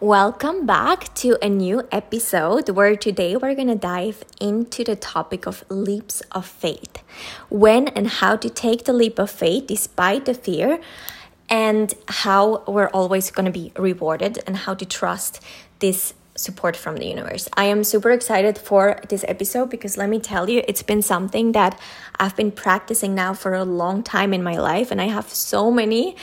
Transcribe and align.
Welcome 0.00 0.66
back 0.66 1.14
to 1.14 1.38
a 1.42 1.48
new 1.48 1.88
episode 1.90 2.68
where 2.68 2.96
today 2.96 3.34
we're 3.34 3.54
going 3.54 3.68
to 3.68 3.74
dive 3.74 4.24
into 4.38 4.84
the 4.84 4.94
topic 4.94 5.46
of 5.46 5.64
leaps 5.70 6.20
of 6.32 6.44
faith. 6.44 7.02
When 7.48 7.88
and 7.88 8.06
how 8.06 8.36
to 8.36 8.50
take 8.50 8.84
the 8.84 8.92
leap 8.92 9.18
of 9.18 9.30
faith 9.30 9.68
despite 9.68 10.26
the 10.26 10.34
fear, 10.34 10.80
and 11.48 11.94
how 12.08 12.62
we're 12.68 12.88
always 12.88 13.30
going 13.30 13.46
to 13.46 13.50
be 13.50 13.72
rewarded, 13.78 14.38
and 14.46 14.54
how 14.54 14.74
to 14.74 14.84
trust 14.84 15.42
this 15.78 16.12
support 16.34 16.76
from 16.76 16.98
the 16.98 17.06
universe. 17.06 17.48
I 17.56 17.64
am 17.64 17.82
super 17.82 18.10
excited 18.10 18.58
for 18.58 19.00
this 19.08 19.24
episode 19.26 19.70
because 19.70 19.96
let 19.96 20.10
me 20.10 20.18
tell 20.18 20.50
you, 20.50 20.62
it's 20.68 20.82
been 20.82 21.00
something 21.00 21.52
that 21.52 21.80
I've 22.20 22.36
been 22.36 22.52
practicing 22.52 23.14
now 23.14 23.32
for 23.32 23.54
a 23.54 23.64
long 23.64 24.02
time 24.02 24.34
in 24.34 24.42
my 24.42 24.58
life, 24.58 24.90
and 24.90 25.00
I 25.00 25.06
have 25.06 25.30
so 25.30 25.70
many 25.70 26.16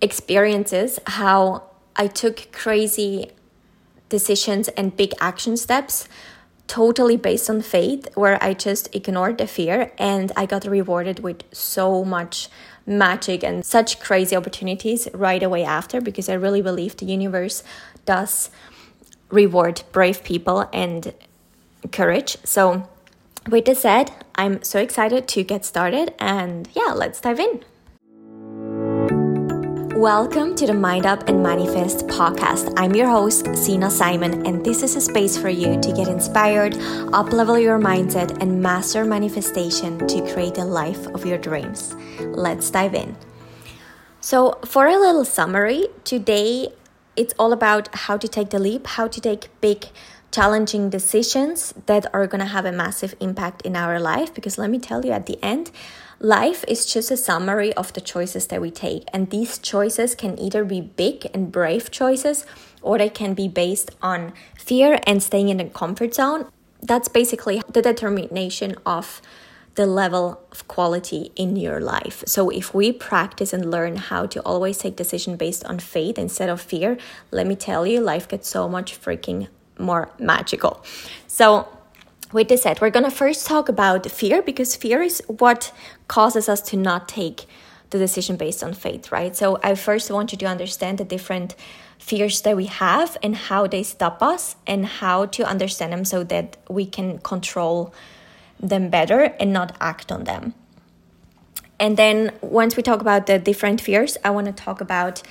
experiences 0.00 1.00
how 1.04 1.67
I 1.98 2.06
took 2.06 2.52
crazy 2.52 3.32
decisions 4.08 4.68
and 4.68 4.96
big 4.96 5.12
action 5.20 5.56
steps 5.56 6.08
totally 6.68 7.16
based 7.16 7.50
on 7.50 7.60
faith 7.62 8.06
where 8.14 8.42
I 8.42 8.54
just 8.54 8.94
ignored 8.94 9.38
the 9.38 9.46
fear 9.46 9.92
and 9.98 10.30
I 10.36 10.46
got 10.46 10.64
rewarded 10.64 11.20
with 11.20 11.42
so 11.52 12.04
much 12.04 12.48
magic 12.86 13.42
and 13.42 13.64
such 13.64 14.00
crazy 14.00 14.36
opportunities 14.36 15.08
right 15.12 15.42
away 15.42 15.64
after 15.64 16.00
because 16.00 16.28
I 16.28 16.34
really 16.34 16.62
believe 16.62 16.96
the 16.96 17.06
universe 17.06 17.64
does 18.04 18.50
reward 19.30 19.82
brave 19.92 20.22
people 20.22 20.68
and 20.72 21.12
courage. 21.90 22.36
So 22.44 22.88
with 23.48 23.64
this 23.64 23.82
said, 23.82 24.12
I'm 24.36 24.62
so 24.62 24.78
excited 24.78 25.26
to 25.28 25.42
get 25.42 25.64
started 25.64 26.14
and 26.18 26.68
yeah, 26.74 26.92
let's 26.94 27.20
dive 27.20 27.40
in. 27.40 27.64
Welcome 29.98 30.54
to 30.54 30.64
the 30.64 30.74
Mind 30.74 31.06
Up 31.06 31.28
and 31.28 31.42
Manifest 31.42 32.06
podcast. 32.06 32.72
I'm 32.76 32.94
your 32.94 33.08
host, 33.08 33.52
Sina 33.56 33.90
Simon, 33.90 34.46
and 34.46 34.64
this 34.64 34.84
is 34.84 34.94
a 34.94 35.00
space 35.00 35.36
for 35.36 35.48
you 35.48 35.80
to 35.80 35.92
get 35.92 36.06
inspired, 36.06 36.74
uplevel 37.10 37.60
your 37.60 37.80
mindset, 37.80 38.40
and 38.40 38.62
master 38.62 39.04
manifestation 39.04 40.06
to 40.06 40.22
create 40.32 40.56
a 40.56 40.64
life 40.64 41.04
of 41.08 41.26
your 41.26 41.36
dreams. 41.36 41.96
Let's 42.20 42.70
dive 42.70 42.94
in. 42.94 43.16
So, 44.20 44.60
for 44.64 44.86
a 44.86 44.96
little 44.96 45.24
summary, 45.24 45.88
today 46.04 46.68
it's 47.16 47.34
all 47.36 47.52
about 47.52 47.92
how 47.92 48.16
to 48.18 48.28
take 48.28 48.50
the 48.50 48.60
leap, 48.60 48.86
how 48.86 49.08
to 49.08 49.20
take 49.20 49.48
big 49.60 49.86
challenging 50.30 50.90
decisions 50.90 51.74
that 51.86 52.06
are 52.14 52.28
going 52.28 52.38
to 52.38 52.46
have 52.46 52.64
a 52.64 52.70
massive 52.70 53.16
impact 53.18 53.62
in 53.62 53.74
our 53.74 53.98
life 53.98 54.32
because 54.32 54.58
let 54.58 54.70
me 54.70 54.78
tell 54.78 55.04
you 55.04 55.10
at 55.10 55.26
the 55.26 55.42
end 55.42 55.72
Life 56.20 56.64
is 56.66 56.84
just 56.84 57.12
a 57.12 57.16
summary 57.16 57.72
of 57.74 57.92
the 57.92 58.00
choices 58.00 58.48
that 58.48 58.60
we 58.60 58.72
take, 58.72 59.04
and 59.12 59.30
these 59.30 59.56
choices 59.56 60.16
can 60.16 60.36
either 60.36 60.64
be 60.64 60.80
big 60.80 61.30
and 61.32 61.52
brave 61.52 61.92
choices 61.92 62.44
or 62.82 62.98
they 62.98 63.08
can 63.08 63.34
be 63.34 63.46
based 63.46 63.92
on 64.02 64.32
fear 64.58 64.98
and 65.06 65.22
staying 65.22 65.48
in 65.48 65.58
the 65.58 65.66
comfort 65.66 66.14
zone. 66.14 66.46
That's 66.82 67.06
basically 67.06 67.62
the 67.72 67.82
determination 67.82 68.74
of 68.84 69.22
the 69.76 69.86
level 69.86 70.40
of 70.50 70.66
quality 70.66 71.30
in 71.36 71.54
your 71.54 71.80
life. 71.80 72.24
So 72.26 72.50
if 72.50 72.74
we 72.74 72.90
practice 72.90 73.52
and 73.52 73.70
learn 73.70 73.94
how 73.94 74.26
to 74.26 74.40
always 74.42 74.78
take 74.78 74.96
decision 74.96 75.36
based 75.36 75.64
on 75.66 75.78
faith 75.78 76.18
instead 76.18 76.48
of 76.48 76.60
fear, 76.60 76.98
let 77.30 77.46
me 77.46 77.54
tell 77.54 77.86
you, 77.86 78.00
life 78.00 78.26
gets 78.26 78.48
so 78.48 78.68
much 78.68 79.00
freaking 79.00 79.46
more 79.78 80.10
magical. 80.18 80.82
So 81.28 81.68
with 82.32 82.48
this 82.48 82.62
said, 82.62 82.80
we're 82.80 82.90
going 82.90 83.04
to 83.04 83.10
first 83.10 83.46
talk 83.46 83.68
about 83.68 84.10
fear 84.10 84.42
because 84.42 84.76
fear 84.76 85.02
is 85.02 85.22
what 85.26 85.72
causes 86.08 86.48
us 86.48 86.60
to 86.60 86.76
not 86.76 87.08
take 87.08 87.46
the 87.90 87.98
decision 87.98 88.36
based 88.36 88.62
on 88.62 88.74
faith, 88.74 89.10
right? 89.10 89.34
So 89.34 89.58
I 89.62 89.74
first 89.74 90.10
want 90.10 90.32
you 90.32 90.38
to 90.38 90.46
understand 90.46 90.98
the 90.98 91.04
different 91.04 91.54
fears 91.98 92.42
that 92.42 92.56
we 92.56 92.66
have 92.66 93.16
and 93.22 93.34
how 93.34 93.66
they 93.66 93.82
stop 93.82 94.22
us 94.22 94.56
and 94.66 94.84
how 94.84 95.26
to 95.26 95.42
understand 95.44 95.92
them 95.92 96.04
so 96.04 96.22
that 96.24 96.56
we 96.68 96.84
can 96.84 97.18
control 97.18 97.94
them 98.60 98.90
better 98.90 99.34
and 99.40 99.52
not 99.52 99.76
act 99.80 100.12
on 100.12 100.24
them. 100.24 100.54
And 101.80 101.96
then 101.96 102.32
once 102.40 102.76
we 102.76 102.82
talk 102.82 103.00
about 103.00 103.26
the 103.26 103.38
different 103.38 103.80
fears, 103.80 104.18
I 104.24 104.30
want 104.30 104.46
to 104.46 104.52
talk 104.52 104.80
about 104.80 105.22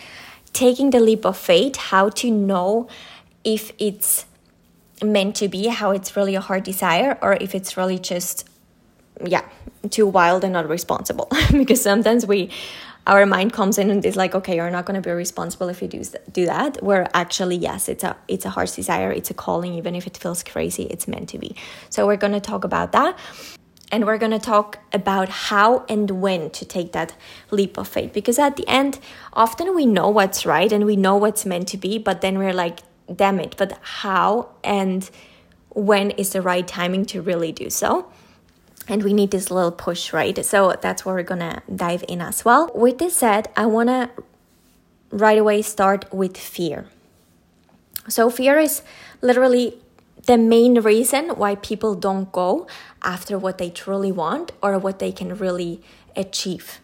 taking 0.54 0.92
the 0.92 1.00
leap 1.00 1.26
of 1.26 1.38
faith, 1.38 1.76
how 1.76 2.10
to 2.10 2.32
know 2.32 2.88
if 3.44 3.72
it's 3.78 4.26
meant 5.04 5.36
to 5.38 5.48
be, 5.48 5.68
how 5.68 5.92
it's 5.92 6.16
really 6.16 6.36
a 6.36 6.42
heart 6.42 6.64
desire, 6.64 7.18
or 7.22 7.34
if 7.40 7.54
it's 7.54 7.78
really 7.78 8.00
just, 8.00 8.48
yeah, 9.24 9.44
too 9.90 10.08
wild 10.08 10.44
and 10.44 10.54
not 10.54 10.68
responsible. 10.68 11.30
because 11.52 11.82
sometimes 11.82 12.26
we, 12.26 12.50
our 13.08 13.26
mind 13.26 13.54
comes 13.54 13.78
in 13.78 13.90
and 13.90 14.06
is 14.06 14.16
like, 14.16 14.36
okay, 14.36 14.56
you're 14.58 14.70
not 14.70 14.86
going 14.86 15.02
to 15.02 15.08
be 15.08 15.14
responsible 15.14 15.70
if 15.70 15.82
you 15.82 15.88
do 15.88 16.04
do 16.32 16.46
that. 16.46 16.84
Where 16.84 17.08
actually, 17.14 17.56
yes, 17.56 17.88
it's 17.88 18.04
a 18.04 18.18
it's 18.28 18.46
a 18.46 18.50
heart 18.50 18.74
desire, 18.76 19.12
it's 19.12 19.32
a 19.32 19.34
calling, 19.34 19.74
even 19.76 19.96
if 19.96 20.06
it 20.06 20.18
feels 20.18 20.44
crazy, 20.44 20.84
it's 20.84 21.08
meant 21.08 21.30
to 21.30 21.38
be. 21.38 21.56
So 21.90 22.06
we're 22.06 22.18
going 22.18 22.34
to 22.34 22.42
talk 22.42 22.64
about 22.66 22.92
that. 22.92 23.18
And 23.90 24.06
we're 24.06 24.18
going 24.18 24.34
to 24.34 24.40
talk 24.40 24.80
about 24.92 25.30
how 25.30 25.86
and 25.88 26.12
when 26.12 26.50
to 26.50 26.66
take 26.66 26.92
that 26.92 27.16
leap 27.52 27.78
of 27.78 27.88
faith. 27.88 28.12
Because 28.12 28.38
at 28.38 28.58
the 28.58 28.68
end, 28.68 29.00
often 29.32 29.74
we 29.74 29.86
know 29.86 30.10
what's 30.10 30.46
right 30.46 30.70
and 30.70 30.86
we 30.86 30.98
know 30.98 31.16
what's 31.16 31.46
meant 31.46 31.70
to 31.70 31.78
be, 31.78 31.98
but 31.98 32.20
then 32.20 32.38
we're 32.38 32.52
like, 32.52 32.80
damn 33.14 33.40
it, 33.40 33.56
but 33.58 33.78
how 33.82 34.50
and 34.64 35.10
when 35.70 36.12
is 36.12 36.32
the 36.32 36.42
right 36.42 36.68
timing 36.68 37.06
to 37.08 37.22
really 37.22 37.52
do 37.52 37.70
so? 37.70 38.12
And 38.88 39.04
we 39.04 39.14
need 39.14 39.32
this 39.32 39.52
little 39.52 39.72
push, 39.72 40.14
right? 40.14 40.46
So 40.46 40.76
that's 40.82 41.06
where 41.06 41.16
we're 41.16 41.24
gonna 41.24 41.62
dive 41.74 42.04
in 42.08 42.22
as 42.22 42.46
well. 42.46 42.72
With 42.74 43.00
this 43.00 43.16
said, 43.16 43.50
I 43.56 43.66
wanna 43.66 44.10
right 45.12 45.38
away 45.38 45.62
start 45.62 46.12
with 46.14 46.38
fear. 46.38 46.86
So, 48.08 48.30
fear 48.30 48.58
is 48.58 48.84
literally 49.22 49.78
the 50.26 50.38
main 50.38 50.80
reason 50.82 51.30
why 51.30 51.56
people 51.56 51.94
don't 51.96 52.32
go 52.32 52.68
after 53.04 53.38
what 53.38 53.58
they 53.58 53.70
truly 53.70 54.12
want 54.12 54.52
or 54.62 54.78
what 54.78 55.00
they 55.00 55.12
can 55.12 55.36
really 55.36 55.82
achieve 56.16 56.80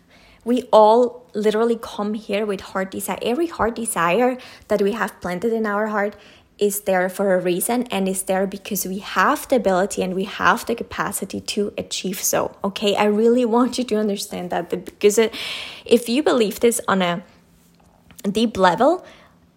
we 0.45 0.63
all 0.71 1.25
literally 1.33 1.77
come 1.81 2.13
here 2.13 2.45
with 2.45 2.61
heart 2.61 2.91
desire. 2.91 3.17
Every 3.21 3.47
heart 3.47 3.75
desire 3.75 4.37
that 4.67 4.81
we 4.81 4.91
have 4.91 5.19
planted 5.21 5.53
in 5.53 5.65
our 5.65 5.87
heart 5.87 6.15
is 6.59 6.81
there 6.81 7.09
for 7.09 7.33
a 7.33 7.39
reason 7.39 7.83
and 7.83 8.07
is 8.07 8.23
there 8.23 8.45
because 8.45 8.85
we 8.85 8.99
have 8.99 9.47
the 9.47 9.55
ability 9.55 10.03
and 10.03 10.13
we 10.13 10.25
have 10.25 10.65
the 10.65 10.75
capacity 10.75 11.41
to 11.41 11.73
achieve 11.77 12.21
so. 12.21 12.55
Okay, 12.63 12.95
I 12.95 13.05
really 13.05 13.45
want 13.45 13.77
you 13.77 13.83
to 13.85 13.95
understand 13.95 14.49
that 14.51 14.69
because 14.69 15.17
it, 15.17 15.33
if 15.85 16.07
you 16.07 16.21
believe 16.21 16.59
this 16.59 16.79
on 16.87 17.01
a 17.01 17.23
deep 18.29 18.57
level, 18.57 19.05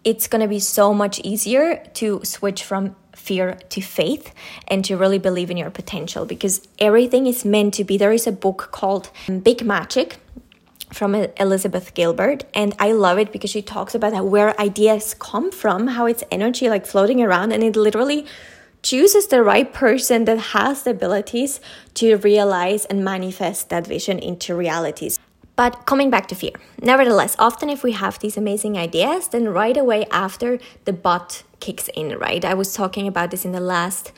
it's 0.03 0.27
going 0.27 0.41
to 0.41 0.47
be 0.47 0.59
so 0.59 0.93
much 0.93 1.19
easier 1.19 1.83
to 1.95 2.21
switch 2.23 2.63
from 2.63 2.95
fear 3.13 3.57
to 3.69 3.81
faith 3.81 4.33
and 4.67 4.85
to 4.85 4.95
really 4.95 5.19
believe 5.19 5.51
in 5.51 5.57
your 5.57 5.69
potential 5.69 6.25
because 6.25 6.67
everything 6.79 7.27
is 7.27 7.43
meant 7.43 7.73
to 7.75 7.83
be. 7.83 7.97
There 7.97 8.13
is 8.13 8.25
a 8.25 8.31
book 8.31 8.69
called 8.71 9.11
um, 9.27 9.39
Big 9.39 9.65
Magic 9.65 10.17
from 10.91 11.15
Elizabeth 11.15 11.93
Gilbert 11.93 12.45
and 12.53 12.73
I 12.79 12.91
love 12.91 13.19
it 13.19 13.31
because 13.31 13.49
she 13.49 13.61
talks 13.61 13.93
about 13.93 14.25
where 14.25 14.59
ideas 14.59 15.13
come 15.13 15.51
from, 15.51 15.87
how 15.87 16.05
it's 16.05 16.23
energy 16.31 16.69
like 16.69 16.85
floating 16.85 17.21
around 17.21 17.51
and 17.51 17.63
it 17.63 17.75
literally 17.75 18.25
chooses 18.83 19.27
the 19.27 19.43
right 19.43 19.73
person 19.73 20.25
that 20.25 20.37
has 20.37 20.83
the 20.83 20.91
abilities 20.91 21.59
to 21.95 22.15
realize 22.17 22.85
and 22.85 23.03
manifest 23.03 23.69
that 23.69 23.85
vision 23.85 24.19
into 24.19 24.55
realities. 24.55 25.19
But 25.57 25.87
coming 25.87 26.09
back 26.09 26.27
to 26.27 26.35
fear, 26.35 26.51
nevertheless, 26.81 27.35
often 27.39 27.69
if 27.69 27.83
we 27.83 27.93
have 27.93 28.19
these 28.19 28.37
amazing 28.37 28.77
ideas, 28.77 29.29
then 29.29 29.49
right 29.49 29.75
away 29.75 30.05
after 30.11 30.59
the 30.85 30.93
but 30.93 31.43
kicks 31.59 31.89
in, 31.95 32.17
right? 32.19 32.45
I 32.45 32.53
was 32.53 32.73
talking 32.73 33.07
about 33.07 33.31
this 33.31 33.43
in 33.43 33.53
the 33.53 33.59
last 33.59 34.11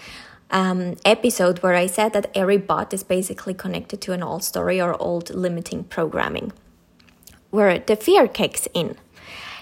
um, 0.52 0.96
episode 1.06 1.60
where 1.60 1.76
I 1.76 1.88
said 1.88 2.14
that 2.14 2.32
every 2.36 2.58
bot 2.58 2.94
is 2.94 3.04
basically 3.04 3.54
connected 3.54 4.02
to 4.02 4.14
an 4.14 4.24
old 4.24 4.44
story 4.44 4.82
or 4.82 5.00
old 5.02 5.30
limiting 5.30 5.84
programming, 5.84 6.52
where 7.52 7.80
the 7.80 7.96
fear 7.96 8.28
kicks 8.28 8.68
in. 8.74 8.96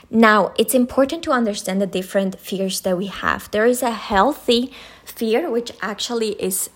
Now, 0.09 0.53
it's 0.57 0.73
important 0.73 1.23
to 1.23 1.31
understand 1.31 1.81
the 1.81 1.87
different 1.87 2.39
fears 2.39 2.81
that 2.81 2.97
we 2.97 3.07
have. 3.07 3.51
There 3.51 3.65
is 3.65 3.83
a 3.83 3.91
healthy 3.91 4.71
fear, 5.03 5.51
which 5.51 5.71
actually 5.81 6.41
is 6.41 6.69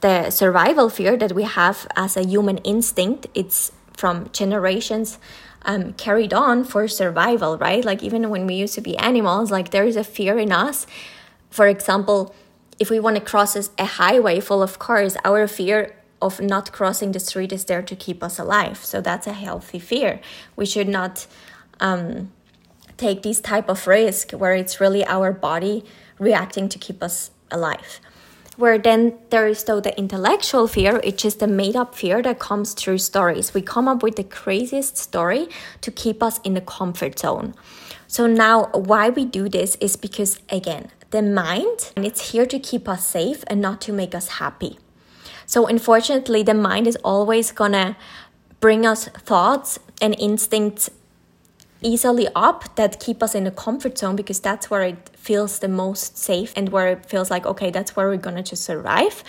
the 0.00 0.30
survival 0.30 0.88
fear 0.88 1.16
that 1.16 1.32
we 1.32 1.42
have 1.42 1.86
as 1.96 2.16
a 2.16 2.24
human 2.26 2.58
instinct. 2.58 3.26
It's 3.34 3.72
from 3.94 4.30
generations 4.32 5.18
um, 5.62 5.92
carried 5.94 6.32
on 6.32 6.64
for 6.64 6.88
survival, 6.88 7.58
right? 7.58 7.84
Like, 7.84 8.02
even 8.02 8.30
when 8.30 8.46
we 8.46 8.54
used 8.54 8.74
to 8.74 8.80
be 8.80 8.96
animals, 8.96 9.50
like, 9.50 9.70
there 9.70 9.84
is 9.84 9.96
a 9.96 10.04
fear 10.04 10.38
in 10.38 10.50
us. 10.50 10.86
For 11.50 11.66
example, 11.66 12.34
if 12.78 12.90
we 12.90 13.00
want 13.00 13.16
to 13.16 13.22
cross 13.22 13.70
a 13.78 13.84
highway 13.84 14.40
full 14.40 14.62
of 14.62 14.78
cars, 14.78 15.16
our 15.24 15.46
fear 15.46 15.94
of 16.20 16.40
not 16.40 16.72
crossing 16.72 17.12
the 17.12 17.20
street 17.20 17.52
is 17.52 17.64
there 17.64 17.82
to 17.82 17.96
keep 17.96 18.22
us 18.22 18.38
alive. 18.38 18.84
So 18.84 19.00
that's 19.00 19.26
a 19.26 19.32
healthy 19.32 19.78
fear. 19.78 20.20
We 20.56 20.66
should 20.66 20.88
not 20.88 21.26
um, 21.80 22.32
take 22.96 23.22
this 23.22 23.40
type 23.40 23.68
of 23.68 23.86
risk 23.86 24.32
where 24.32 24.54
it's 24.54 24.80
really 24.80 25.04
our 25.06 25.32
body 25.32 25.84
reacting 26.18 26.68
to 26.70 26.78
keep 26.78 27.02
us 27.02 27.30
alive. 27.50 28.00
Where 28.56 28.76
then 28.76 29.16
there 29.30 29.46
is 29.46 29.62
though 29.62 29.80
the 29.80 29.96
intellectual 29.96 30.66
fear, 30.66 31.00
it's 31.04 31.22
just 31.22 31.40
a 31.42 31.46
made 31.46 31.76
up 31.76 31.94
fear 31.94 32.20
that 32.22 32.40
comes 32.40 32.74
through 32.74 32.98
stories. 32.98 33.54
We 33.54 33.62
come 33.62 33.86
up 33.86 34.02
with 34.02 34.16
the 34.16 34.24
craziest 34.24 34.96
story 34.96 35.48
to 35.80 35.92
keep 35.92 36.22
us 36.24 36.40
in 36.40 36.54
the 36.54 36.60
comfort 36.60 37.20
zone. 37.20 37.54
So 38.08 38.26
now 38.26 38.70
why 38.72 39.10
we 39.10 39.24
do 39.24 39.48
this 39.48 39.76
is 39.76 39.94
because 39.94 40.40
again, 40.48 40.90
the 41.10 41.22
mind 41.22 41.92
and 41.96 42.04
it's 42.04 42.32
here 42.32 42.46
to 42.46 42.58
keep 42.58 42.88
us 42.88 43.06
safe 43.06 43.44
and 43.46 43.60
not 43.60 43.80
to 43.82 43.92
make 43.92 44.14
us 44.14 44.28
happy. 44.28 44.78
So 45.46 45.66
unfortunately, 45.66 46.42
the 46.42 46.54
mind 46.54 46.86
is 46.86 46.96
always 46.96 47.52
to 47.52 47.96
bring 48.60 48.84
us 48.84 49.08
thoughts 49.08 49.78
and 50.02 50.14
instincts 50.18 50.90
easily 51.80 52.28
up 52.34 52.74
that 52.76 52.98
keep 53.00 53.22
us 53.22 53.34
in 53.34 53.46
a 53.46 53.50
comfort 53.50 53.96
zone 53.96 54.16
because 54.16 54.40
that's 54.40 54.68
where 54.68 54.82
it 54.82 55.10
feels 55.14 55.60
the 55.60 55.68
most 55.68 56.18
safe 56.18 56.52
and 56.56 56.70
where 56.70 56.88
it 56.88 57.06
feels 57.06 57.30
like 57.30 57.46
okay 57.46 57.70
that's 57.70 57.94
where 57.94 58.08
we're 58.08 58.16
gonna 58.16 58.42
just 58.42 58.64
survive 58.64 59.22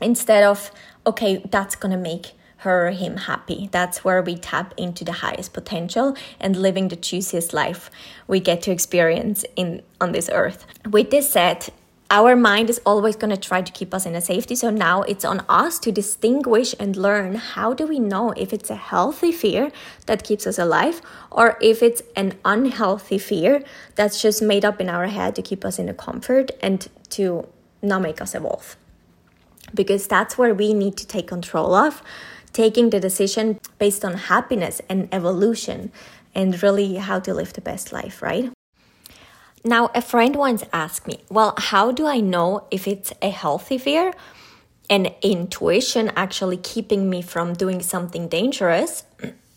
instead 0.00 0.42
of 0.42 0.72
okay 1.06 1.40
that's 1.50 1.76
gonna 1.76 1.96
make 1.96 2.32
her 2.66 2.90
him 2.90 3.16
happy. 3.16 3.68
That's 3.72 4.04
where 4.04 4.20
we 4.20 4.36
tap 4.36 4.74
into 4.76 5.04
the 5.04 5.12
highest 5.24 5.52
potential 5.52 6.16
and 6.40 6.56
living 6.56 6.88
the 6.88 6.96
juiciest 6.96 7.54
life 7.54 7.90
we 8.26 8.40
get 8.40 8.60
to 8.62 8.72
experience 8.72 9.44
in 9.54 9.82
on 10.00 10.12
this 10.12 10.28
earth. 10.32 10.66
With 10.84 11.10
this 11.10 11.30
said 11.30 11.70
our 12.10 12.36
mind 12.36 12.70
is 12.70 12.80
always 12.86 13.16
going 13.16 13.34
to 13.34 13.48
try 13.48 13.60
to 13.62 13.72
keep 13.72 13.92
us 13.92 14.06
in 14.06 14.14
a 14.14 14.20
safety 14.20 14.54
so 14.54 14.70
now 14.70 15.02
it's 15.02 15.24
on 15.24 15.40
us 15.48 15.78
to 15.80 15.90
distinguish 15.90 16.74
and 16.78 16.96
learn 16.96 17.34
how 17.34 17.74
do 17.74 17.84
we 17.86 17.98
know 17.98 18.30
if 18.36 18.52
it's 18.52 18.70
a 18.70 18.76
healthy 18.76 19.32
fear 19.32 19.72
that 20.06 20.22
keeps 20.22 20.46
us 20.46 20.58
alive 20.58 21.02
or 21.32 21.58
if 21.60 21.82
it's 21.82 22.02
an 22.14 22.34
unhealthy 22.44 23.18
fear 23.18 23.64
that's 23.96 24.22
just 24.22 24.40
made 24.40 24.64
up 24.64 24.80
in 24.80 24.88
our 24.88 25.08
head 25.08 25.34
to 25.34 25.42
keep 25.42 25.64
us 25.64 25.78
in 25.78 25.88
a 25.88 25.94
comfort 25.94 26.52
and 26.60 26.88
to 27.10 27.46
not 27.82 28.02
make 28.02 28.20
us 28.20 28.34
evolve. 28.34 28.76
Because 29.74 30.06
that's 30.06 30.38
where 30.38 30.54
we 30.54 30.74
need 30.74 30.96
to 30.98 31.06
take 31.06 31.26
control 31.26 31.74
of 31.74 32.02
taking 32.56 32.90
the 32.90 33.00
decision 33.08 33.60
based 33.78 34.02
on 34.04 34.14
happiness 34.32 34.80
and 34.88 35.08
evolution 35.12 35.92
and 36.34 36.62
really 36.62 36.96
how 36.96 37.18
to 37.20 37.32
live 37.34 37.52
the 37.52 37.60
best 37.60 37.92
life 37.92 38.22
right 38.22 38.50
now, 39.66 39.90
a 39.96 40.00
friend 40.00 40.36
once 40.36 40.62
asked 40.72 41.08
me, 41.08 41.24
Well, 41.28 41.54
how 41.58 41.90
do 41.90 42.06
I 42.06 42.20
know 42.20 42.68
if 42.70 42.86
it's 42.86 43.12
a 43.20 43.30
healthy 43.30 43.78
fear 43.78 44.12
and 44.88 45.12
intuition 45.22 46.12
actually 46.14 46.58
keeping 46.58 47.10
me 47.10 47.20
from 47.20 47.54
doing 47.54 47.82
something 47.82 48.28
dangerous 48.28 49.02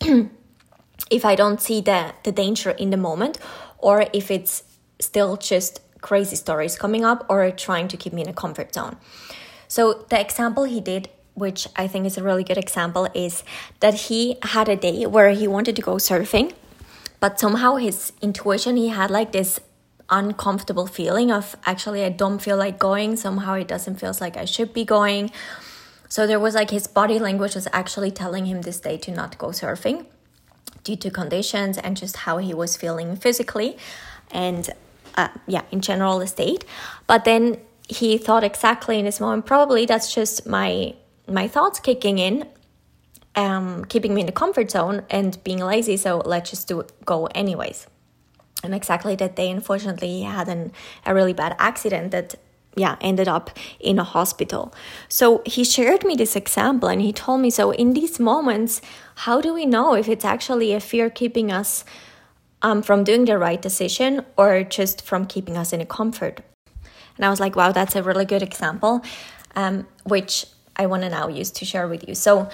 if 1.10 1.24
I 1.24 1.36
don't 1.36 1.60
see 1.60 1.80
the, 1.80 2.12
the 2.24 2.32
danger 2.32 2.70
in 2.70 2.90
the 2.90 2.96
moment, 2.96 3.38
or 3.78 4.06
if 4.12 4.32
it's 4.32 4.64
still 4.98 5.36
just 5.36 5.80
crazy 6.00 6.34
stories 6.34 6.76
coming 6.76 7.04
up 7.04 7.24
or 7.28 7.48
trying 7.52 7.86
to 7.86 7.96
keep 7.96 8.12
me 8.12 8.22
in 8.22 8.28
a 8.28 8.32
comfort 8.32 8.74
zone? 8.74 8.96
So, 9.68 10.04
the 10.08 10.20
example 10.20 10.64
he 10.64 10.80
did 10.80 11.08
which 11.40 11.66
I 11.74 11.88
think 11.88 12.06
is 12.06 12.16
a 12.16 12.22
really 12.22 12.44
good 12.44 12.58
example, 12.58 13.08
is 13.14 13.42
that 13.80 13.94
he 13.94 14.36
had 14.42 14.68
a 14.68 14.76
day 14.76 15.06
where 15.06 15.30
he 15.30 15.48
wanted 15.48 15.74
to 15.76 15.82
go 15.82 15.96
surfing, 15.96 16.52
but 17.18 17.40
somehow 17.40 17.76
his 17.76 18.12
intuition, 18.22 18.76
he 18.76 18.88
had 18.88 19.10
like 19.10 19.32
this 19.32 19.60
uncomfortable 20.10 20.86
feeling 20.86 21.30
of 21.30 21.56
actually 21.64 22.04
I 22.04 22.08
don't 22.10 22.40
feel 22.40 22.56
like 22.56 22.78
going. 22.78 23.16
Somehow 23.16 23.54
it 23.54 23.68
doesn't 23.68 23.96
feel 23.96 24.14
like 24.20 24.36
I 24.36 24.44
should 24.44 24.72
be 24.72 24.84
going. 24.84 25.30
So 26.08 26.26
there 26.26 26.40
was 26.40 26.54
like 26.54 26.70
his 26.70 26.86
body 26.86 27.18
language 27.18 27.54
was 27.54 27.68
actually 27.72 28.10
telling 28.10 28.46
him 28.46 28.62
this 28.62 28.80
day 28.80 28.96
to 28.98 29.12
not 29.12 29.38
go 29.38 29.48
surfing 29.48 30.06
due 30.82 30.96
to 30.96 31.10
conditions 31.10 31.78
and 31.78 31.96
just 31.96 32.16
how 32.18 32.38
he 32.38 32.52
was 32.52 32.76
feeling 32.76 33.14
physically 33.16 33.76
and 34.30 34.70
uh, 35.16 35.28
yeah, 35.46 35.62
in 35.70 35.80
general 35.80 36.18
the 36.18 36.26
state. 36.26 36.64
But 37.06 37.24
then 37.24 37.58
he 37.88 38.18
thought 38.18 38.44
exactly 38.44 38.98
in 38.98 39.04
this 39.04 39.20
moment, 39.20 39.46
probably 39.46 39.86
that's 39.86 40.14
just 40.14 40.46
my 40.46 40.94
my 41.30 41.48
thoughts 41.48 41.80
kicking 41.80 42.18
in, 42.18 42.46
um, 43.36 43.84
keeping 43.86 44.14
me 44.14 44.20
in 44.20 44.26
the 44.26 44.32
comfort 44.32 44.70
zone 44.70 45.04
and 45.08 45.42
being 45.44 45.60
lazy. 45.60 45.96
So 45.96 46.18
let's 46.24 46.50
just 46.50 46.68
do 46.68 46.84
go 47.04 47.26
anyways 47.26 47.86
and 48.62 48.74
exactly 48.74 49.14
that 49.16 49.36
day 49.36 49.50
unfortunately 49.50 50.22
had 50.22 50.48
an, 50.48 50.72
a 51.06 51.14
really 51.14 51.32
bad 51.32 51.56
accident 51.58 52.10
that 52.10 52.34
yeah 52.76 52.96
ended 53.00 53.26
up 53.26 53.50
in 53.80 53.98
a 53.98 54.04
hospital 54.04 54.72
so 55.08 55.42
he 55.44 55.64
shared 55.64 56.04
me 56.04 56.14
this 56.14 56.36
example 56.36 56.88
and 56.88 57.02
he 57.02 57.12
told 57.12 57.40
me 57.40 57.50
so 57.50 57.72
in 57.72 57.94
these 57.94 58.20
moments 58.20 58.80
how 59.16 59.40
do 59.40 59.52
we 59.52 59.66
know 59.66 59.94
if 59.94 60.08
it's 60.08 60.24
actually 60.24 60.72
a 60.72 60.80
fear 60.80 61.10
keeping 61.10 61.50
us 61.50 61.84
um, 62.62 62.82
from 62.82 63.02
doing 63.02 63.24
the 63.24 63.38
right 63.38 63.60
decision 63.60 64.24
or 64.36 64.62
just 64.62 65.02
from 65.02 65.26
keeping 65.26 65.56
us 65.56 65.72
in 65.72 65.80
a 65.80 65.86
comfort 65.86 66.42
and 67.16 67.24
i 67.24 67.30
was 67.30 67.40
like 67.40 67.56
wow 67.56 67.72
that's 67.72 67.96
a 67.96 68.02
really 68.02 68.24
good 68.24 68.42
example 68.42 69.02
um, 69.56 69.86
which 70.04 70.46
i 70.82 70.86
want 70.86 71.02
to 71.02 71.10
now 71.10 71.26
use 71.28 71.50
to 71.58 71.64
share 71.64 71.86
with 71.86 72.02
you. 72.08 72.14
So 72.14 72.48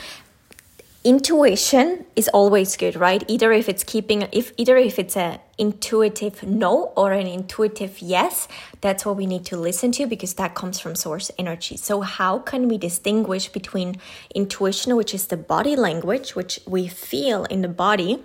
intuition 1.04 2.04
is 2.16 2.28
always 2.40 2.76
good 2.76 2.96
right? 2.96 3.22
Either 3.28 3.52
if 3.52 3.68
it's 3.68 3.84
keeping 3.84 4.18
if 4.32 4.52
either 4.56 4.76
if 4.76 4.98
it's 4.98 5.16
a 5.16 5.40
intuitive 5.56 6.42
no 6.42 6.72
or 7.00 7.12
an 7.12 7.28
intuitive 7.28 7.94
yes 8.00 8.48
that's 8.80 9.06
what 9.06 9.16
we 9.16 9.26
need 9.32 9.44
to 9.50 9.56
listen 9.68 9.92
to 9.98 10.06
because 10.14 10.34
that 10.34 10.56
comes 10.60 10.80
from 10.80 10.96
source 10.96 11.30
energy. 11.38 11.76
So 11.76 12.00
how 12.00 12.40
can 12.50 12.66
we 12.70 12.76
distinguish 12.88 13.48
between 13.58 13.88
intuition 14.34 14.96
which 14.96 15.14
is 15.14 15.28
the 15.28 15.40
body 15.54 15.76
language 15.76 16.34
which 16.34 16.54
we 16.66 16.88
feel 16.88 17.44
in 17.44 17.62
the 17.62 17.74
body 17.86 18.24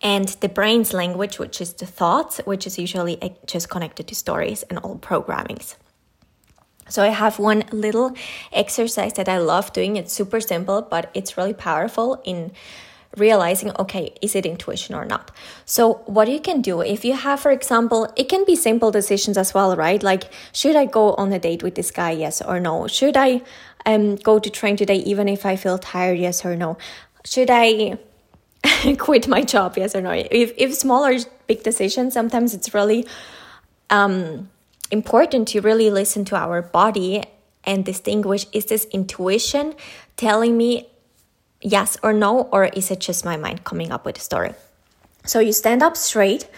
and 0.00 0.28
the 0.44 0.48
brain's 0.48 0.94
language 0.94 1.38
which 1.38 1.60
is 1.60 1.74
the 1.74 1.86
thoughts 2.00 2.40
which 2.46 2.66
is 2.66 2.78
usually 2.78 3.16
eh, 3.22 3.34
just 3.44 3.68
connected 3.68 4.08
to 4.08 4.14
stories 4.14 4.62
and 4.70 4.78
old 4.82 5.02
programmings 5.02 5.76
so 6.88 7.02
I 7.02 7.08
have 7.08 7.38
one 7.38 7.64
little 7.72 8.14
exercise 8.52 9.14
that 9.14 9.28
I 9.28 9.38
love 9.38 9.72
doing. 9.72 9.96
It's 9.96 10.12
super 10.12 10.40
simple, 10.40 10.82
but 10.82 11.10
it's 11.14 11.36
really 11.36 11.54
powerful 11.54 12.20
in 12.24 12.52
realizing 13.16 13.70
okay 13.78 14.12
is 14.20 14.34
it 14.34 14.44
intuition 14.44 14.94
or 14.94 15.04
not? 15.04 15.30
So 15.64 16.02
what 16.06 16.28
you 16.28 16.40
can 16.40 16.60
do 16.60 16.80
if 16.80 17.04
you 17.04 17.14
have 17.14 17.40
for 17.40 17.50
example 17.50 18.12
it 18.16 18.28
can 18.28 18.44
be 18.44 18.56
simple 18.56 18.90
decisions 18.90 19.38
as 19.38 19.54
well 19.54 19.76
right? 19.76 20.02
Like 20.02 20.32
should 20.52 20.76
i 20.76 20.84
go 20.84 21.14
on 21.14 21.32
a 21.32 21.38
date 21.38 21.62
with 21.62 21.74
this 21.74 21.90
guy 21.90 22.10
yes 22.10 22.42
or 22.42 22.60
no? 22.60 22.86
Should 22.86 23.16
i 23.16 23.42
um, 23.86 24.16
go 24.16 24.38
to 24.38 24.50
train 24.50 24.76
today 24.76 24.96
even 24.96 25.28
if 25.28 25.46
i 25.46 25.56
feel 25.56 25.78
tired 25.78 26.18
yes 26.18 26.44
or 26.44 26.56
no? 26.56 26.76
Should 27.24 27.50
i 27.50 27.98
quit 28.98 29.28
my 29.28 29.42
job 29.42 29.76
yes 29.76 29.94
or 29.94 30.00
no? 30.00 30.10
If, 30.10 30.52
if 30.56 30.74
small 30.74 31.04
or 31.04 31.16
big 31.46 31.62
decisions 31.62 32.14
sometimes 32.14 32.52
it's 32.54 32.74
really 32.74 33.06
um, 33.90 34.48
important 34.90 35.48
to 35.48 35.60
really 35.60 35.90
listen 35.90 36.24
to 36.26 36.36
our 36.36 36.62
body 36.62 37.22
and 37.64 37.84
distinguish 37.84 38.46
is 38.52 38.66
this 38.66 38.84
intuition 38.86 39.74
telling 40.16 40.56
me 40.56 40.88
yes 41.60 41.96
or 42.02 42.12
no, 42.12 42.42
or 42.52 42.66
is 42.66 42.90
it 42.90 43.00
just 43.00 43.24
my 43.24 43.36
mind 43.36 43.64
coming 43.64 43.90
up 43.90 44.04
with 44.04 44.18
a 44.18 44.20
story? 44.20 44.54
So 45.24 45.40
you 45.40 45.52
stand 45.52 45.82
up 45.82 45.96
straight 45.96 46.48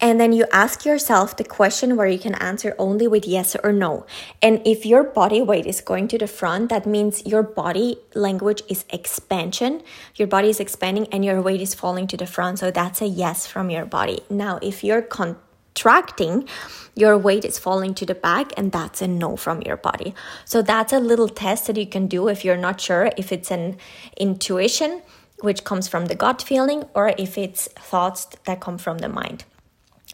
and 0.00 0.20
then 0.20 0.32
you 0.32 0.46
ask 0.52 0.84
yourself 0.84 1.36
the 1.36 1.44
question 1.44 1.96
where 1.96 2.06
you 2.06 2.18
can 2.18 2.34
answer 2.36 2.74
only 2.78 3.08
with 3.08 3.26
yes 3.26 3.56
or 3.62 3.72
no. 3.72 4.06
And 4.40 4.62
if 4.64 4.86
your 4.86 5.02
body 5.02 5.42
weight 5.42 5.66
is 5.66 5.80
going 5.80 6.06
to 6.08 6.18
the 6.18 6.28
front, 6.28 6.70
that 6.70 6.86
means 6.86 7.26
your 7.26 7.42
body 7.42 7.98
language 8.14 8.62
is 8.68 8.84
expansion. 8.90 9.82
Your 10.14 10.28
body 10.28 10.50
is 10.50 10.60
expanding 10.60 11.08
and 11.12 11.24
your 11.24 11.42
weight 11.42 11.60
is 11.60 11.74
falling 11.74 12.06
to 12.08 12.16
the 12.16 12.26
front. 12.26 12.60
So 12.60 12.70
that's 12.70 13.02
a 13.02 13.06
yes 13.06 13.46
from 13.46 13.70
your 13.70 13.84
body. 13.84 14.20
Now, 14.30 14.58
if 14.62 14.84
you're 14.84 15.02
con- 15.02 15.36
contracting, 15.78 16.48
your 16.94 17.16
weight 17.16 17.44
is 17.44 17.58
falling 17.58 17.94
to 17.94 18.04
the 18.04 18.14
back, 18.14 18.52
and 18.56 18.72
that's 18.72 19.00
a 19.00 19.06
no 19.06 19.36
from 19.36 19.62
your 19.62 19.76
body. 19.76 20.14
So, 20.44 20.62
that's 20.62 20.92
a 20.92 20.98
little 20.98 21.28
test 21.28 21.66
that 21.66 21.76
you 21.76 21.86
can 21.86 22.08
do 22.08 22.28
if 22.28 22.44
you're 22.44 22.56
not 22.56 22.80
sure 22.80 23.10
if 23.16 23.30
it's 23.32 23.50
an 23.50 23.76
intuition, 24.16 25.02
which 25.40 25.62
comes 25.62 25.86
from 25.86 26.06
the 26.06 26.16
gut 26.16 26.42
feeling, 26.42 26.84
or 26.94 27.14
if 27.16 27.38
it's 27.38 27.68
thoughts 27.90 28.26
that 28.44 28.60
come 28.60 28.78
from 28.78 28.98
the 28.98 29.08
mind. 29.08 29.44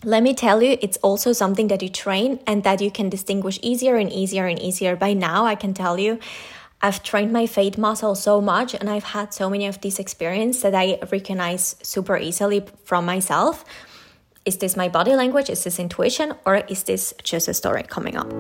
Let 0.03 0.23
me 0.23 0.35
tell 0.35 0.63
you, 0.63 0.77
it's 0.83 0.99
also 0.99 1.33
something 1.33 1.69
that 1.69 1.83
you 1.83 1.89
train 1.89 2.41
and 2.47 2.63
that 2.65 2.83
you 2.83 2.91
can 2.91 3.09
distinguish 3.09 3.59
easier 3.63 3.97
and 3.97 4.13
easier 4.13 4.47
and 4.47 4.61
easier. 4.61 4.97
By 4.97 5.15
now, 5.15 5.47
I 5.47 5.55
can 5.55 5.73
tell 5.73 5.99
you, 5.99 6.19
I've 6.83 7.03
trained 7.03 7.33
my 7.33 7.47
fate 7.47 7.79
muscle 7.79 8.15
so 8.15 8.43
much 8.43 8.75
and 8.75 8.91
I've 8.91 9.15
had 9.17 9.33
so 9.33 9.49
many 9.49 9.67
of 9.67 9.81
these 9.81 9.99
experiences 9.99 10.61
that 10.61 10.75
I 10.75 10.99
recognize 11.11 11.77
super 11.83 12.19
easily 12.19 12.67
from 12.85 13.07
myself 13.07 13.65
is 14.45 14.59
this 14.59 14.77
my 14.77 14.89
body 14.89 15.15
language? 15.15 15.49
Is 15.51 15.65
this 15.65 15.79
intuition? 15.79 16.35
Or 16.45 16.57
is 16.69 16.83
this 16.85 17.15
just 17.23 17.49
a 17.49 17.55
story 17.55 17.83
coming 17.83 18.17
up? 18.17 18.31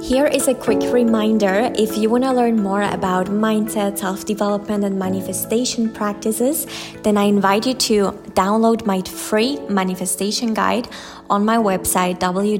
Here 0.00 0.26
is 0.26 0.48
a 0.48 0.54
quick 0.54 0.80
reminder 0.92 1.70
if 1.76 1.98
you 1.98 2.08
want 2.08 2.24
to 2.24 2.32
learn 2.32 2.62
more 2.62 2.82
about 2.82 3.26
mindset, 3.26 3.98
self 3.98 4.24
development, 4.24 4.84
and 4.84 4.98
manifestation 4.98 5.92
practices, 5.92 6.66
then 7.02 7.18
I 7.18 7.24
invite 7.24 7.66
you 7.66 7.74
to 7.74 8.12
download 8.32 8.86
my 8.86 9.02
free 9.02 9.58
manifestation 9.68 10.54
guide 10.54 10.88
on 11.28 11.44
my 11.44 11.58
website 11.58 12.20
www.sisisi.ch. 12.20 12.58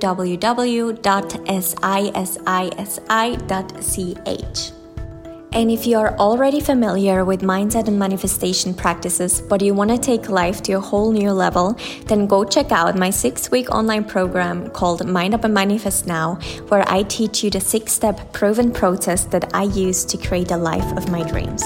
And 5.53 5.71
if 5.71 5.87
you 5.87 5.99
are 5.99 6.15
already 6.19 6.61
familiar 6.61 7.25
with 7.25 7.41
mindset 7.41 7.89
and 7.89 7.99
manifestation 7.99 8.75
practices, 8.75 9.41
but 9.41 9.63
you 9.63 9.73
want 9.73 9.91
to 9.91 9.97
take 9.97 10.29
life 10.29 10.63
to 10.65 10.75
a 10.75 10.81
whole 10.81 11.11
new 11.11 11.33
level, 11.33 11.75
then 12.05 12.27
go 12.27 12.45
check 12.45 12.71
out 12.71 12.97
my 12.97 13.09
six 13.09 13.51
week 13.51 13.71
online 13.71 14.05
program 14.05 14.69
called 14.71 15.07
Mind 15.07 15.35
Up 15.35 15.45
and 15.45 15.55
Manifest 15.55 16.07
Now, 16.07 16.35
where 16.69 16.85
I 16.87 17.03
teach 17.05 17.43
you 17.43 17.49
the 17.49 17.61
six 17.61 17.93
step 17.93 18.33
proven 18.35 18.71
process 18.73 19.25
that 19.27 19.55
I 19.55 19.63
use 19.63 20.05
to 20.07 20.19
create 20.19 20.51
a 20.51 20.57
life 20.59 20.97
of 20.99 21.11
my 21.11 21.23
dreams. 21.23 21.63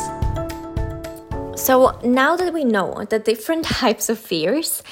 So 1.61 1.99
now 2.05 2.37
that 2.37 2.53
we 2.55 2.65
know 2.65 3.05
the 3.11 3.19
different 3.19 3.65
types 3.81 4.09
of 4.09 4.19
fears 4.19 4.85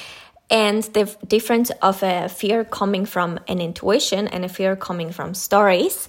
and 0.50 0.82
the 0.82 1.16
difference 1.28 1.70
of 1.80 2.02
a 2.02 2.28
fear 2.28 2.64
coming 2.64 3.06
from 3.06 3.38
an 3.46 3.60
intuition 3.60 4.26
and 4.26 4.44
a 4.44 4.48
fear 4.48 4.74
coming 4.74 5.12
from 5.12 5.32
stories, 5.32 6.08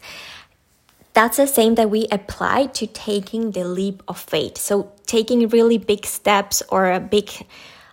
that's 1.14 1.38
the 1.38 1.48
same 1.48 1.76
that 1.76 1.90
we 1.90 2.08
apply 2.12 2.68
to 2.68 2.88
taking 2.88 3.52
the 3.52 3.64
leap 3.64 4.02
of 4.08 4.18
faith. 4.20 4.58
So 4.58 4.92
taking 5.06 5.48
really 5.50 5.78
big 5.78 6.06
steps 6.06 6.64
or 6.70 6.92
a 6.92 7.00
big 7.00 7.30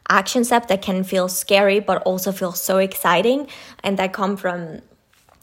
action 0.08 0.44
step 0.44 0.68
that 0.68 0.80
can 0.80 1.04
feel 1.04 1.28
scary 1.28 1.80
but 1.80 2.00
also 2.02 2.32
feel 2.32 2.52
so 2.52 2.78
exciting 2.78 3.46
and 3.84 3.98
that 3.98 4.12
come 4.14 4.38
from 4.38 4.80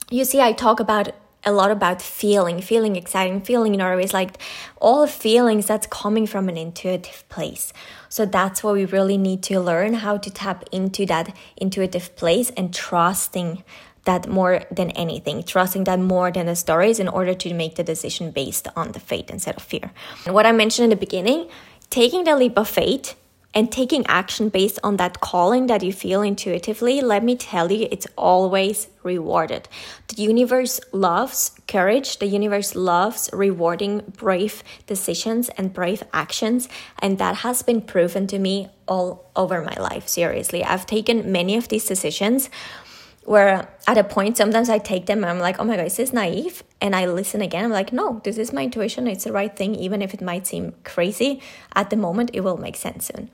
you 0.09 0.25
see 0.25 0.41
i 0.41 0.51
talk 0.51 0.79
about 0.79 1.13
a 1.45 1.51
lot 1.51 1.69
about 1.69 2.01
feeling, 2.01 2.59
feeling 2.59 2.95
exciting, 2.95 3.39
feeling 3.39 3.73
nervous, 3.73 4.13
like 4.13 4.37
all 4.77 5.05
feelings 5.05 5.67
that's 5.67 5.85
coming 5.87 6.25
from 6.25 6.49
an 6.49 6.57
intuitive 6.57 7.23
place. 7.29 7.71
So 8.09 8.25
that's 8.25 8.63
what 8.63 8.73
we 8.73 8.85
really 8.85 9.17
need 9.17 9.43
to 9.43 9.59
learn 9.59 9.93
how 9.93 10.17
to 10.17 10.29
tap 10.31 10.63
into 10.71 11.05
that 11.05 11.35
intuitive 11.55 12.15
place 12.15 12.49
and 12.57 12.73
trusting 12.73 13.63
that 14.05 14.27
more 14.27 14.63
than 14.71 14.91
anything, 14.91 15.43
trusting 15.43 15.83
that 15.83 15.99
more 15.99 16.31
than 16.31 16.45
the 16.45 16.55
stories 16.55 16.99
in 16.99 17.07
order 17.07 17.33
to 17.33 17.53
make 17.53 17.75
the 17.75 17.83
decision 17.83 18.31
based 18.31 18.67
on 18.75 18.93
the 18.93 18.99
faith 18.99 19.29
instead 19.29 19.57
of 19.57 19.63
fear. 19.63 19.91
And 20.25 20.33
what 20.33 20.45
I 20.45 20.51
mentioned 20.51 20.85
in 20.85 20.89
the 20.91 20.95
beginning, 20.95 21.49
taking 21.89 22.23
the 22.23 22.35
leap 22.35 22.57
of 22.57 22.69
faith 22.69 23.15
and 23.55 23.71
taking 23.71 24.05
action 24.07 24.49
based 24.49 24.77
on 24.83 24.97
that 24.97 25.21
calling 25.21 25.67
that 25.67 25.81
you 25.81 25.93
feel 25.93 26.21
intuitively, 26.21 26.99
let 27.01 27.23
me 27.23 27.37
tell 27.37 27.71
you, 27.71 27.87
it's 27.89 28.05
always 28.17 28.89
rewarded. 29.01 29.69
The 30.09 30.21
universe 30.21 30.81
loves 30.91 31.51
courage, 31.67 32.19
the 32.19 32.25
universe 32.25 32.75
loves 32.75 33.29
rewarding 33.31 34.01
brave 34.17 34.61
decisions 34.87 35.49
and 35.57 35.73
brave 35.73 36.03
actions, 36.11 36.67
and 36.99 37.17
that 37.17 37.37
has 37.37 37.63
been 37.63 37.81
proven 37.81 38.27
to 38.27 38.39
me 38.39 38.67
all 38.87 39.31
over 39.37 39.61
my 39.61 39.75
life. 39.79 40.07
Seriously, 40.09 40.63
I've 40.63 40.85
taken 40.85 41.31
many 41.31 41.55
of 41.55 41.69
these 41.69 41.85
decisions 41.85 42.49
where 43.25 43.67
at 43.87 43.97
a 43.97 44.03
point 44.03 44.37
sometimes 44.37 44.69
I 44.69 44.77
take 44.77 45.07
them 45.07 45.23
and 45.23 45.25
I'm 45.25 45.39
like, 45.39 45.59
oh 45.59 45.63
my 45.63 45.75
god, 45.75 45.87
is 45.87 45.97
this 45.97 46.13
naive? 46.13 46.63
And 46.79 46.95
I 46.95 47.07
listen 47.07 47.41
again. 47.41 47.65
I'm 47.65 47.71
like, 47.71 47.91
no, 47.91 48.21
this 48.23 48.37
is 48.37 48.53
my 48.53 48.63
intuition. 48.63 49.07
It's 49.07 49.23
the 49.23 49.31
right 49.31 49.55
thing, 49.55 49.75
even 49.75 50.01
if 50.01 50.13
it 50.13 50.21
might 50.21 50.45
seem 50.47 50.73
crazy. 50.83 51.41
At 51.75 51.89
the 51.89 51.97
moment, 51.97 52.31
it 52.33 52.41
will 52.41 52.57
make 52.57 52.75
sense 52.75 53.07
soon. 53.07 53.29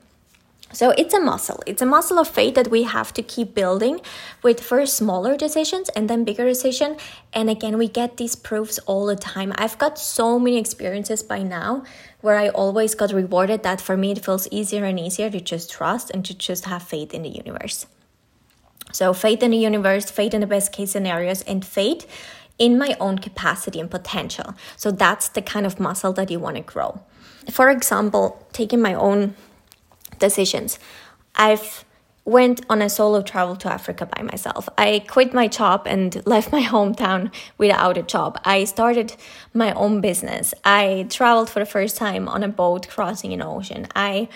So 0.74 0.92
it's 0.92 1.14
a 1.14 1.20
muscle. 1.20 1.62
It's 1.68 1.82
a 1.82 1.86
muscle 1.86 2.18
of 2.18 2.30
faith 2.30 2.56
that 2.56 2.70
we 2.70 2.84
have 2.84 3.14
to 3.16 3.22
keep 3.22 3.54
building 3.54 4.00
with 4.42 4.62
first 4.62 4.96
smaller 4.96 5.36
decisions 5.36 5.90
and 5.90 6.10
then 6.10 6.24
bigger 6.24 6.46
decision. 6.46 6.96
And 7.34 7.50
again, 7.50 7.78
we 7.78 7.90
get 7.90 8.16
these 8.16 8.38
proofs 8.38 8.80
all 8.86 9.06
the 9.06 9.18
time. 9.18 9.52
I've 9.58 9.78
got 9.78 10.00
so 10.00 10.40
many 10.40 10.58
experiences 10.58 11.24
by 11.24 11.44
now 11.44 11.84
where 12.22 12.38
I 12.38 12.48
always 12.48 12.96
got 12.96 13.12
rewarded 13.12 13.64
that 13.64 13.82
for 13.82 13.98
me 13.98 14.12
it 14.12 14.24
feels 14.24 14.48
easier 14.50 14.86
and 14.86 14.98
easier 14.98 15.30
to 15.30 15.42
just 15.42 15.70
trust 15.70 16.10
and 16.12 16.24
to 16.24 16.34
just 16.34 16.66
have 16.66 16.84
faith 16.84 17.14
in 17.14 17.24
the 17.24 17.30
universe. 17.30 17.86
So 18.92 19.14
faith 19.14 19.44
in 19.44 19.52
the 19.52 19.58
universe, 19.58 20.10
faith 20.10 20.34
in 20.34 20.42
the 20.42 20.48
best 20.48 20.72
case 20.72 20.92
scenarios, 20.92 21.42
and 21.44 21.66
faith 21.66 22.08
in 22.58 22.78
my 22.78 22.96
own 23.00 23.18
capacity 23.18 23.80
and 23.80 23.90
potential. 23.90 24.54
So 24.78 24.92
that's 24.92 25.30
the 25.30 25.42
kind 25.42 25.66
of 25.66 25.80
muscle 25.80 26.14
that 26.14 26.30
you 26.30 26.40
want 26.40 26.58
to 26.58 26.62
grow. 26.62 27.02
For 27.50 27.70
example, 27.70 28.46
taking 28.54 28.82
my 28.82 28.94
own 28.94 29.36
decisions. 30.20 30.78
I've 31.36 31.86
went 32.24 32.64
on 32.70 32.82
a 32.82 32.90
solo 32.90 33.22
travel 33.22 33.56
to 33.56 33.72
Africa 33.72 34.06
by 34.06 34.22
myself. 34.22 34.70
I 34.78 35.04
quit 35.08 35.34
my 35.34 35.48
job 35.48 35.84
and 35.86 36.22
left 36.34 36.52
my 36.52 36.62
hometown 36.62 37.32
without 37.58 37.98
a 37.98 38.04
job. 38.04 38.40
I 38.46 38.66
started 38.66 39.16
my 39.54 39.74
own 39.74 40.02
business. 40.02 40.54
I 40.64 41.08
traveled 41.10 41.50
for 41.50 41.60
the 41.60 41.66
first 41.66 41.98
time 41.98 42.28
on 42.28 42.44
a 42.44 42.48
boat 42.48 42.88
crossing 42.88 43.34
an 43.34 43.42
ocean. 43.42 43.88
I 43.96 44.30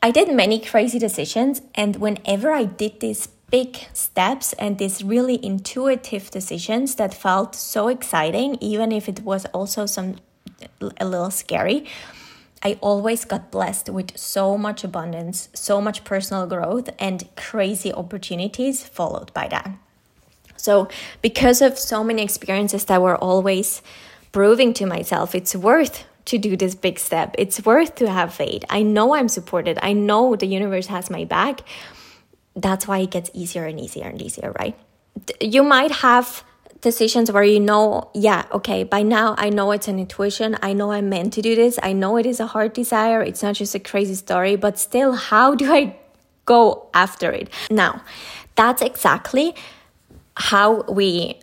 I 0.00 0.12
did 0.12 0.32
many 0.32 0.60
crazy 0.60 0.98
decisions 0.98 1.60
and 1.74 1.96
whenever 1.96 2.52
I 2.52 2.64
did 2.64 3.00
these 3.00 3.28
big 3.50 3.76
steps 3.92 4.52
and 4.54 4.78
these 4.78 5.02
really 5.02 5.44
intuitive 5.44 6.30
decisions 6.30 6.96
that 6.96 7.14
felt 7.14 7.54
so 7.54 7.88
exciting 7.88 8.56
even 8.60 8.92
if 8.92 9.08
it 9.08 9.20
was 9.20 9.46
also 9.46 9.86
some 9.86 10.16
a 11.00 11.04
little 11.04 11.30
scary, 11.30 11.86
I 12.62 12.78
always 12.80 13.24
got 13.24 13.50
blessed 13.50 13.88
with 13.88 14.18
so 14.18 14.58
much 14.58 14.82
abundance, 14.82 15.48
so 15.54 15.80
much 15.80 16.04
personal 16.04 16.46
growth, 16.46 16.90
and 16.98 17.28
crazy 17.36 17.92
opportunities 17.92 18.82
followed 18.82 19.32
by 19.32 19.48
that. 19.48 19.70
So, 20.56 20.88
because 21.22 21.62
of 21.62 21.78
so 21.78 22.02
many 22.02 22.22
experiences 22.22 22.84
that 22.86 23.00
were 23.00 23.16
always 23.16 23.80
proving 24.32 24.74
to 24.74 24.86
myself 24.86 25.34
it's 25.34 25.56
worth 25.56 26.04
to 26.26 26.36
do 26.36 26.56
this 26.56 26.74
big 26.74 26.98
step, 26.98 27.34
it's 27.38 27.64
worth 27.64 27.94
to 27.96 28.10
have 28.10 28.34
faith. 28.34 28.64
I 28.68 28.82
know 28.82 29.14
I'm 29.14 29.28
supported, 29.28 29.78
I 29.80 29.92
know 29.92 30.34
the 30.34 30.46
universe 30.46 30.88
has 30.88 31.10
my 31.10 31.24
back. 31.24 31.60
That's 32.56 32.88
why 32.88 32.98
it 32.98 33.10
gets 33.10 33.30
easier 33.34 33.64
and 33.64 33.80
easier 33.80 34.04
and 34.04 34.20
easier, 34.20 34.52
right? 34.58 34.76
You 35.40 35.62
might 35.62 35.90
have 35.90 36.44
decisions 36.80 37.30
where 37.32 37.42
you 37.42 37.60
know, 37.60 38.10
yeah, 38.14 38.44
okay, 38.52 38.84
by 38.84 39.02
now 39.02 39.34
I 39.38 39.50
know 39.50 39.72
it's 39.72 39.88
an 39.88 39.98
intuition. 39.98 40.56
I 40.62 40.72
know 40.72 40.92
I'm 40.92 41.08
meant 41.08 41.32
to 41.34 41.42
do 41.42 41.54
this. 41.56 41.78
I 41.82 41.92
know 41.92 42.16
it 42.16 42.26
is 42.26 42.40
a 42.40 42.46
heart 42.46 42.74
desire. 42.74 43.22
It's 43.22 43.42
not 43.42 43.56
just 43.56 43.74
a 43.74 43.80
crazy 43.80 44.14
story, 44.14 44.56
but 44.56 44.78
still, 44.78 45.12
how 45.12 45.54
do 45.54 45.72
I 45.72 45.96
go 46.44 46.88
after 46.94 47.30
it? 47.30 47.50
Now, 47.70 48.02
that's 48.54 48.82
exactly 48.82 49.54
how 50.36 50.82
we 50.82 51.40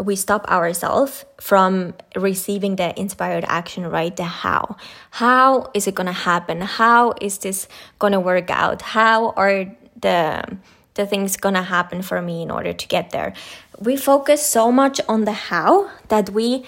we 0.00 0.14
stop 0.14 0.48
ourselves 0.48 1.24
from 1.40 1.92
receiving 2.14 2.76
the 2.76 2.98
inspired 2.98 3.44
action 3.48 3.84
right 3.90 4.14
the 4.16 4.24
how 4.24 4.76
how 5.10 5.68
is 5.74 5.86
it 5.88 5.94
going 5.94 6.06
to 6.06 6.12
happen 6.12 6.60
how 6.60 7.12
is 7.20 7.38
this 7.38 7.66
going 7.98 8.12
to 8.12 8.20
work 8.20 8.48
out 8.48 8.80
how 8.80 9.30
are 9.30 9.66
the 10.00 10.58
the 10.94 11.06
things 11.06 11.36
gonna 11.36 11.62
happen 11.62 12.02
for 12.02 12.20
me 12.20 12.42
in 12.42 12.50
order 12.50 12.72
to 12.72 12.88
get 12.88 13.10
there. 13.10 13.32
We 13.78 13.96
focus 13.96 14.44
so 14.44 14.72
much 14.72 15.00
on 15.08 15.24
the 15.24 15.32
how 15.32 15.90
that 16.08 16.30
we 16.30 16.64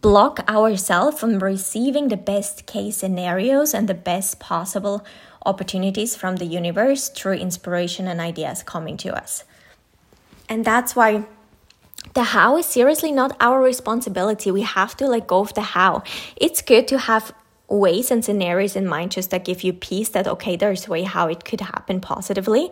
block 0.00 0.40
ourselves 0.48 1.20
from 1.20 1.38
receiving 1.38 2.08
the 2.08 2.16
best 2.16 2.64
case 2.64 2.96
scenarios 2.96 3.74
and 3.74 3.86
the 3.86 3.94
best 3.94 4.40
possible 4.40 5.04
opportunities 5.44 6.16
from 6.16 6.36
the 6.36 6.46
universe 6.46 7.10
through 7.10 7.34
inspiration 7.34 8.08
and 8.08 8.18
ideas 8.18 8.62
coming 8.62 8.96
to 8.96 9.14
us. 9.14 9.44
And 10.48 10.64
that's 10.64 10.96
why 10.96 11.26
the 12.14 12.22
how 12.22 12.56
is 12.56 12.66
seriously 12.66 13.12
not 13.12 13.36
our 13.40 13.62
responsibility. 13.62 14.50
We 14.50 14.62
have 14.62 14.96
to 14.98 15.06
let 15.06 15.26
go 15.26 15.40
of 15.40 15.54
the 15.54 15.62
how. 15.62 16.02
It's 16.36 16.62
good 16.62 16.88
to 16.88 16.98
have 16.98 17.34
ways 17.68 18.10
and 18.10 18.24
scenarios 18.24 18.76
in 18.76 18.86
mind 18.86 19.12
just 19.12 19.30
that 19.30 19.44
give 19.44 19.62
you 19.62 19.72
peace 19.72 20.10
that 20.10 20.26
okay, 20.26 20.56
there's 20.56 20.86
a 20.86 20.90
way 20.90 21.02
how 21.02 21.28
it 21.28 21.44
could 21.44 21.60
happen 21.60 22.00
positively. 22.00 22.70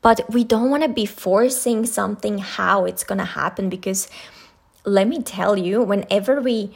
But 0.00 0.28
we 0.30 0.42
don't 0.42 0.70
want 0.70 0.82
to 0.82 0.88
be 0.88 1.06
forcing 1.06 1.86
something 1.86 2.38
how 2.38 2.84
it's 2.84 3.04
going 3.04 3.18
to 3.18 3.24
happen 3.24 3.68
because 3.68 4.08
let 4.84 5.06
me 5.06 5.22
tell 5.22 5.56
you, 5.56 5.80
whenever 5.82 6.40
we 6.40 6.72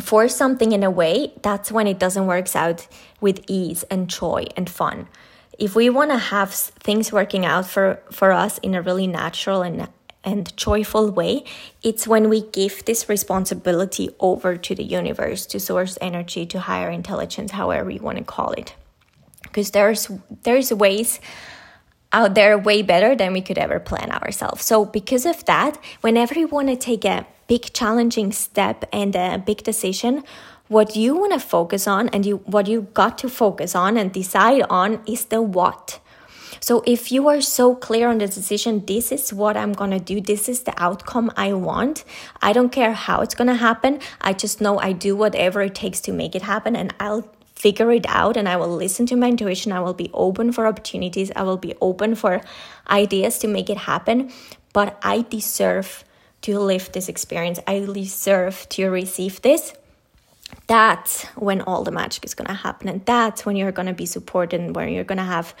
force 0.00 0.36
something 0.36 0.72
in 0.72 0.82
a 0.82 0.90
way, 0.90 1.32
that's 1.42 1.72
when 1.72 1.86
it 1.86 1.98
doesn't 1.98 2.26
work 2.26 2.54
out 2.54 2.86
with 3.20 3.42
ease 3.48 3.84
and 3.84 4.08
joy 4.08 4.44
and 4.56 4.68
fun. 4.68 5.08
If 5.58 5.74
we 5.74 5.88
want 5.88 6.10
to 6.10 6.18
have 6.18 6.52
things 6.52 7.10
working 7.10 7.46
out 7.46 7.66
for, 7.66 8.02
for 8.10 8.32
us 8.32 8.58
in 8.58 8.74
a 8.74 8.82
really 8.82 9.06
natural 9.06 9.62
and 9.62 9.88
and 10.26 10.54
joyful 10.56 11.10
way, 11.10 11.44
it's 11.82 12.06
when 12.06 12.28
we 12.28 12.42
give 12.42 12.84
this 12.84 13.08
responsibility 13.08 14.10
over 14.18 14.56
to 14.56 14.74
the 14.74 14.82
universe, 14.82 15.46
to 15.46 15.60
source 15.60 15.96
energy, 16.00 16.44
to 16.46 16.58
higher 16.58 16.90
intelligence, 16.90 17.52
however 17.52 17.88
you 17.90 18.00
want 18.00 18.18
to 18.18 18.24
call 18.24 18.50
it. 18.52 18.74
Because 19.44 19.70
there's 19.70 20.10
there's 20.42 20.72
ways 20.72 21.20
out 22.12 22.34
there 22.34 22.58
way 22.58 22.82
better 22.82 23.14
than 23.14 23.32
we 23.32 23.40
could 23.40 23.58
ever 23.58 23.78
plan 23.78 24.10
ourselves. 24.10 24.64
So, 24.64 24.84
because 24.84 25.24
of 25.24 25.44
that, 25.44 25.78
whenever 26.00 26.38
you 26.38 26.48
want 26.48 26.68
to 26.68 26.76
take 26.76 27.04
a 27.04 27.26
big 27.46 27.72
challenging 27.72 28.32
step 28.32 28.84
and 28.92 29.14
a 29.14 29.38
big 29.38 29.62
decision, 29.62 30.24
what 30.68 30.96
you 30.96 31.14
want 31.14 31.32
to 31.32 31.40
focus 31.40 31.86
on 31.86 32.08
and 32.08 32.26
you 32.26 32.38
what 32.38 32.66
you 32.66 32.82
got 32.94 33.18
to 33.18 33.28
focus 33.28 33.74
on 33.74 33.96
and 33.96 34.12
decide 34.12 34.62
on 34.68 35.00
is 35.06 35.26
the 35.26 35.40
what. 35.40 36.00
So 36.66 36.82
if 36.84 37.12
you 37.12 37.28
are 37.28 37.40
so 37.40 37.76
clear 37.76 38.08
on 38.08 38.18
the 38.18 38.26
decision, 38.26 38.84
this 38.86 39.12
is 39.12 39.32
what 39.32 39.56
I'm 39.56 39.72
going 39.72 39.92
to 39.92 40.00
do, 40.00 40.20
this 40.20 40.48
is 40.48 40.62
the 40.64 40.74
outcome 40.82 41.30
I 41.36 41.52
want. 41.52 42.02
I 42.42 42.52
don't 42.52 42.70
care 42.70 42.92
how 42.92 43.20
it's 43.20 43.36
going 43.36 43.46
to 43.46 43.54
happen. 43.54 44.00
I 44.20 44.32
just 44.32 44.60
know 44.60 44.76
I 44.80 44.90
do 44.90 45.14
whatever 45.14 45.62
it 45.62 45.76
takes 45.76 46.00
to 46.00 46.12
make 46.12 46.34
it 46.34 46.42
happen 46.42 46.74
and 46.74 46.92
I'll 46.98 47.22
figure 47.54 47.92
it 47.92 48.04
out 48.08 48.36
and 48.36 48.48
I 48.48 48.56
will 48.56 48.74
listen 48.74 49.06
to 49.06 49.14
my 49.14 49.28
intuition. 49.28 49.70
I 49.70 49.78
will 49.78 49.94
be 49.94 50.10
open 50.12 50.50
for 50.50 50.66
opportunities. 50.66 51.30
I 51.36 51.44
will 51.44 51.56
be 51.56 51.76
open 51.80 52.16
for 52.16 52.40
ideas 52.90 53.38
to 53.38 53.46
make 53.46 53.70
it 53.70 53.78
happen. 53.78 54.32
But 54.72 54.98
I 55.04 55.20
deserve 55.20 56.02
to 56.42 56.58
live 56.58 56.90
this 56.90 57.08
experience. 57.08 57.60
I 57.68 57.78
deserve 57.78 58.68
to 58.70 58.88
receive 58.88 59.40
this. 59.42 59.72
That's 60.66 61.26
when 61.36 61.60
all 61.60 61.84
the 61.84 61.92
magic 61.92 62.24
is 62.24 62.34
going 62.34 62.48
to 62.48 62.54
happen. 62.54 62.88
And 62.88 63.06
that's 63.06 63.46
when 63.46 63.54
you're 63.54 63.70
going 63.70 63.86
to 63.86 63.94
be 63.94 64.06
supported 64.06 64.60
and 64.60 64.74
when 64.74 64.88
you're 64.88 65.04
going 65.04 65.18
to 65.18 65.22
have 65.22 65.54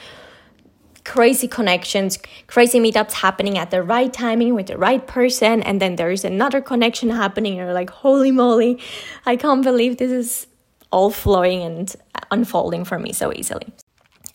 crazy 1.06 1.46
connections, 1.46 2.18
crazy 2.48 2.80
meetups 2.80 3.12
happening 3.12 3.56
at 3.56 3.70
the 3.70 3.80
right 3.82 4.12
timing 4.12 4.54
with 4.54 4.66
the 4.66 4.76
right 4.76 5.06
person. 5.06 5.62
And 5.62 5.80
then 5.80 5.96
there's 5.96 6.24
another 6.24 6.60
connection 6.60 7.10
happening. 7.10 7.52
And 7.52 7.66
you're 7.66 7.72
like, 7.72 7.90
holy 7.90 8.32
moly, 8.32 8.80
I 9.24 9.36
can't 9.36 9.62
believe 9.62 9.98
this 9.98 10.10
is 10.10 10.46
all 10.90 11.10
flowing 11.10 11.62
and 11.62 11.94
unfolding 12.30 12.84
for 12.84 12.98
me 12.98 13.12
so 13.12 13.32
easily. 13.32 13.72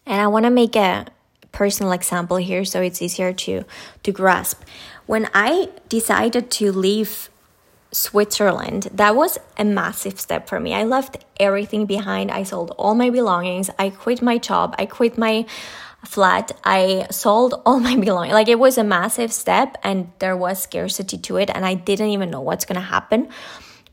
And 0.05 0.21
I 0.21 0.27
want 0.27 0.45
to 0.45 0.49
make 0.49 0.75
a 0.77 1.07
personal 1.51 1.91
example 1.91 2.37
here 2.37 2.63
so 2.63 2.81
it's 2.81 3.01
easier 3.01 3.33
to 3.33 3.65
to 4.03 4.11
grasp. 4.11 4.63
When 5.05 5.29
I 5.33 5.69
decided 5.89 6.49
to 6.51 6.71
leave 6.71 7.29
Switzerland, 7.91 8.87
that 8.93 9.17
was 9.17 9.37
a 9.57 9.65
massive 9.65 10.17
step 10.19 10.47
for 10.47 10.59
me. 10.61 10.73
I 10.73 10.85
left 10.85 11.25
everything 11.37 11.85
behind. 11.85 12.31
I 12.31 12.43
sold 12.43 12.71
all 12.77 12.95
my 12.95 13.09
belongings. 13.09 13.69
I 13.77 13.89
quit 13.89 14.21
my 14.21 14.37
job. 14.37 14.73
I 14.77 14.85
quit 14.85 15.17
my 15.17 15.45
flat. 16.05 16.51
I 16.63 17.07
sold 17.11 17.61
all 17.65 17.79
my 17.79 17.95
belongings. 17.95 18.33
Like 18.33 18.47
it 18.47 18.59
was 18.59 18.77
a 18.77 18.83
massive 18.83 19.31
step 19.31 19.77
and 19.83 20.11
there 20.19 20.37
was 20.37 20.61
scarcity 20.61 21.17
to 21.19 21.37
it 21.37 21.49
and 21.49 21.65
I 21.65 21.75
didn't 21.75 22.09
even 22.09 22.29
know 22.29 22.41
what's 22.41 22.65
going 22.65 22.75
to 22.75 22.81
happen. 22.81 23.29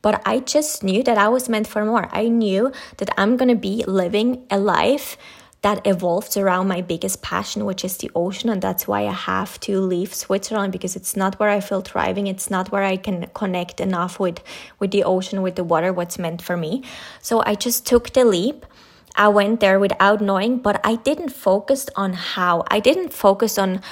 But 0.01 0.23
I 0.25 0.41
just 0.41 0.85
knew 0.85 1.03
that 1.03 1.19
I 1.19 1.29
was 1.29 1.49
meant 1.49 1.67
for 1.67 1.85
more. 1.85 2.09
I 2.13 2.29
knew 2.29 2.73
that 2.99 3.11
I'm 3.19 3.37
going 3.37 3.49
to 3.49 3.57
be 3.57 3.85
living 3.87 4.47
a 4.51 4.59
life 4.59 5.17
that 5.63 5.85
evolves 5.85 6.37
around 6.37 6.69
my 6.69 6.81
biggest 6.81 7.21
passion, 7.21 7.65
which 7.65 7.85
is 7.85 7.97
the 7.97 8.11
ocean. 8.15 8.49
And 8.49 8.63
that's 8.63 8.87
why 8.87 9.07
I 9.07 9.13
have 9.13 9.59
to 9.61 9.81
leave 9.81 10.15
Switzerland 10.15 10.73
because 10.73 10.95
it's 10.95 11.17
not 11.17 11.39
where 11.41 11.51
I 11.51 11.59
feel 11.61 11.81
thriving. 11.81 12.29
It's 12.29 12.49
not 12.49 12.71
where 12.71 12.85
I 12.85 12.97
can 12.97 13.27
connect 13.35 13.81
enough 13.81 14.21
with, 14.21 14.41
with 14.79 14.93
the 14.93 15.03
ocean, 15.03 15.43
with 15.43 15.57
the 15.57 15.65
water, 15.65 15.93
what's 15.93 16.19
meant 16.19 16.43
for 16.43 16.57
me. 16.57 16.85
So 17.21 17.43
I 17.45 17.57
just 17.57 17.87
took 17.87 18.11
the 18.13 18.25
leap. 18.25 18.67
I 19.19 19.29
went 19.29 19.59
there 19.59 19.81
without 19.81 20.21
knowing, 20.21 20.59
but 20.59 20.81
I 20.85 20.95
didn't 20.95 21.31
focus 21.31 21.89
on 21.97 22.13
how. 22.13 22.65
I 22.71 22.79
didn't 22.79 23.13
focus 23.13 23.59
on 23.59 23.83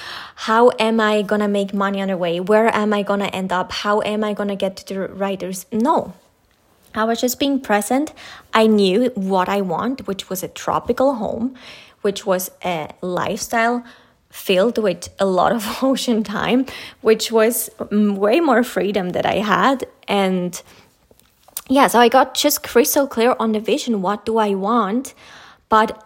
how 0.47 0.71
am 0.79 1.01
I 1.01 1.21
gonna 1.21 1.49
make 1.49 1.73
money 1.73 2.01
on 2.01 2.07
the 2.07 2.15
way? 2.15 2.39
Where 2.39 2.73
am 2.73 2.93
I 2.93 3.03
gonna 3.03 3.27
end 3.27 3.51
up? 3.51 3.71
How 3.71 4.01
am 4.01 4.23
I 4.23 4.33
gonna 4.33 4.55
get 4.55 4.77
to 4.77 4.93
the 4.93 5.07
writers? 5.09 5.65
No, 5.69 6.13
I 6.95 7.03
was 7.03 7.19
just 7.19 7.39
being 7.39 7.59
present. 7.59 8.13
I 8.53 8.67
knew 8.67 9.11
what 9.15 9.49
I 9.49 9.59
want, 9.61 10.07
which 10.07 10.29
was 10.29 10.43
a 10.43 10.47
tropical 10.47 11.15
home, 11.15 11.55
which 12.01 12.25
was 12.25 12.49
a 12.63 12.89
lifestyle 13.01 13.83
filled 14.29 14.77
with 14.77 15.09
a 15.19 15.25
lot 15.25 15.51
of 15.51 15.83
ocean 15.83 16.23
time, 16.23 16.65
which 17.01 17.31
was 17.31 17.69
way 17.91 18.39
more 18.39 18.63
freedom 18.63 19.09
that 19.09 19.25
I 19.25 19.39
had. 19.39 19.85
And 20.07 20.61
yeah, 21.69 21.87
so 21.87 21.99
I 21.99 22.09
got 22.09 22.33
just 22.33 22.63
crystal 22.63 23.07
clear 23.07 23.35
on 23.39 23.51
the 23.51 23.59
vision. 23.59 24.01
What 24.01 24.25
do 24.25 24.37
I 24.37 24.55
want? 24.55 25.13
But 25.69 26.03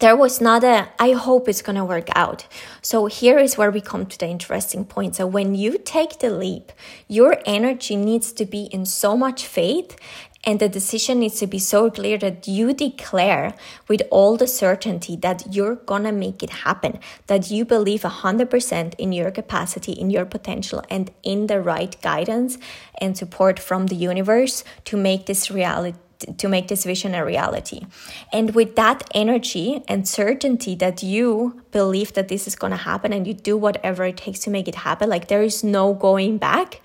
there 0.00 0.16
was 0.16 0.40
not 0.40 0.62
a 0.64 0.86
i 0.98 1.12
hope 1.12 1.48
it's 1.48 1.62
going 1.62 1.76
to 1.76 1.84
work 1.84 2.08
out 2.14 2.46
so 2.82 3.06
here 3.06 3.38
is 3.38 3.56
where 3.56 3.70
we 3.70 3.80
come 3.80 4.04
to 4.04 4.18
the 4.18 4.26
interesting 4.26 4.84
point 4.84 5.16
so 5.16 5.26
when 5.26 5.54
you 5.54 5.78
take 5.78 6.18
the 6.18 6.28
leap 6.28 6.72
your 7.08 7.38
energy 7.46 7.96
needs 7.96 8.32
to 8.32 8.44
be 8.44 8.64
in 8.64 8.84
so 8.84 9.16
much 9.16 9.46
faith 9.46 9.96
and 10.44 10.60
the 10.60 10.68
decision 10.68 11.20
needs 11.20 11.38
to 11.40 11.46
be 11.46 11.58
so 11.58 11.90
clear 11.90 12.16
that 12.18 12.46
you 12.46 12.72
declare 12.72 13.54
with 13.88 14.02
all 14.10 14.36
the 14.36 14.46
certainty 14.46 15.16
that 15.16 15.54
you're 15.54 15.76
gonna 15.76 16.12
make 16.12 16.42
it 16.42 16.50
happen, 16.50 16.98
that 17.26 17.50
you 17.50 17.64
believe 17.64 18.02
100% 18.02 18.94
in 18.98 19.12
your 19.12 19.30
capacity, 19.30 19.92
in 19.92 20.10
your 20.10 20.24
potential, 20.24 20.82
and 20.88 21.10
in 21.22 21.48
the 21.48 21.60
right 21.60 22.00
guidance 22.02 22.58
and 23.00 23.18
support 23.18 23.58
from 23.58 23.86
the 23.86 23.96
universe 23.96 24.64
to 24.84 24.96
make 24.96 25.26
this 25.26 25.50
reality 25.50 25.98
to 26.36 26.48
make 26.48 26.66
this 26.66 26.84
vision 26.84 27.14
a 27.14 27.24
reality. 27.24 27.86
And 28.32 28.52
with 28.52 28.74
that 28.74 29.08
energy 29.14 29.84
and 29.86 30.08
certainty 30.08 30.74
that 30.74 31.00
you 31.00 31.62
believe 31.70 32.14
that 32.14 32.26
this 32.26 32.48
is 32.48 32.56
going 32.56 32.72
to 32.72 32.76
happen 32.76 33.12
and 33.12 33.24
you 33.24 33.34
do 33.34 33.56
whatever 33.56 34.04
it 34.04 34.16
takes 34.16 34.40
to 34.40 34.50
make 34.50 34.66
it 34.66 34.74
happen, 34.74 35.08
like 35.08 35.28
there 35.28 35.42
is 35.42 35.62
no 35.62 35.94
going 35.94 36.38
back, 36.38 36.80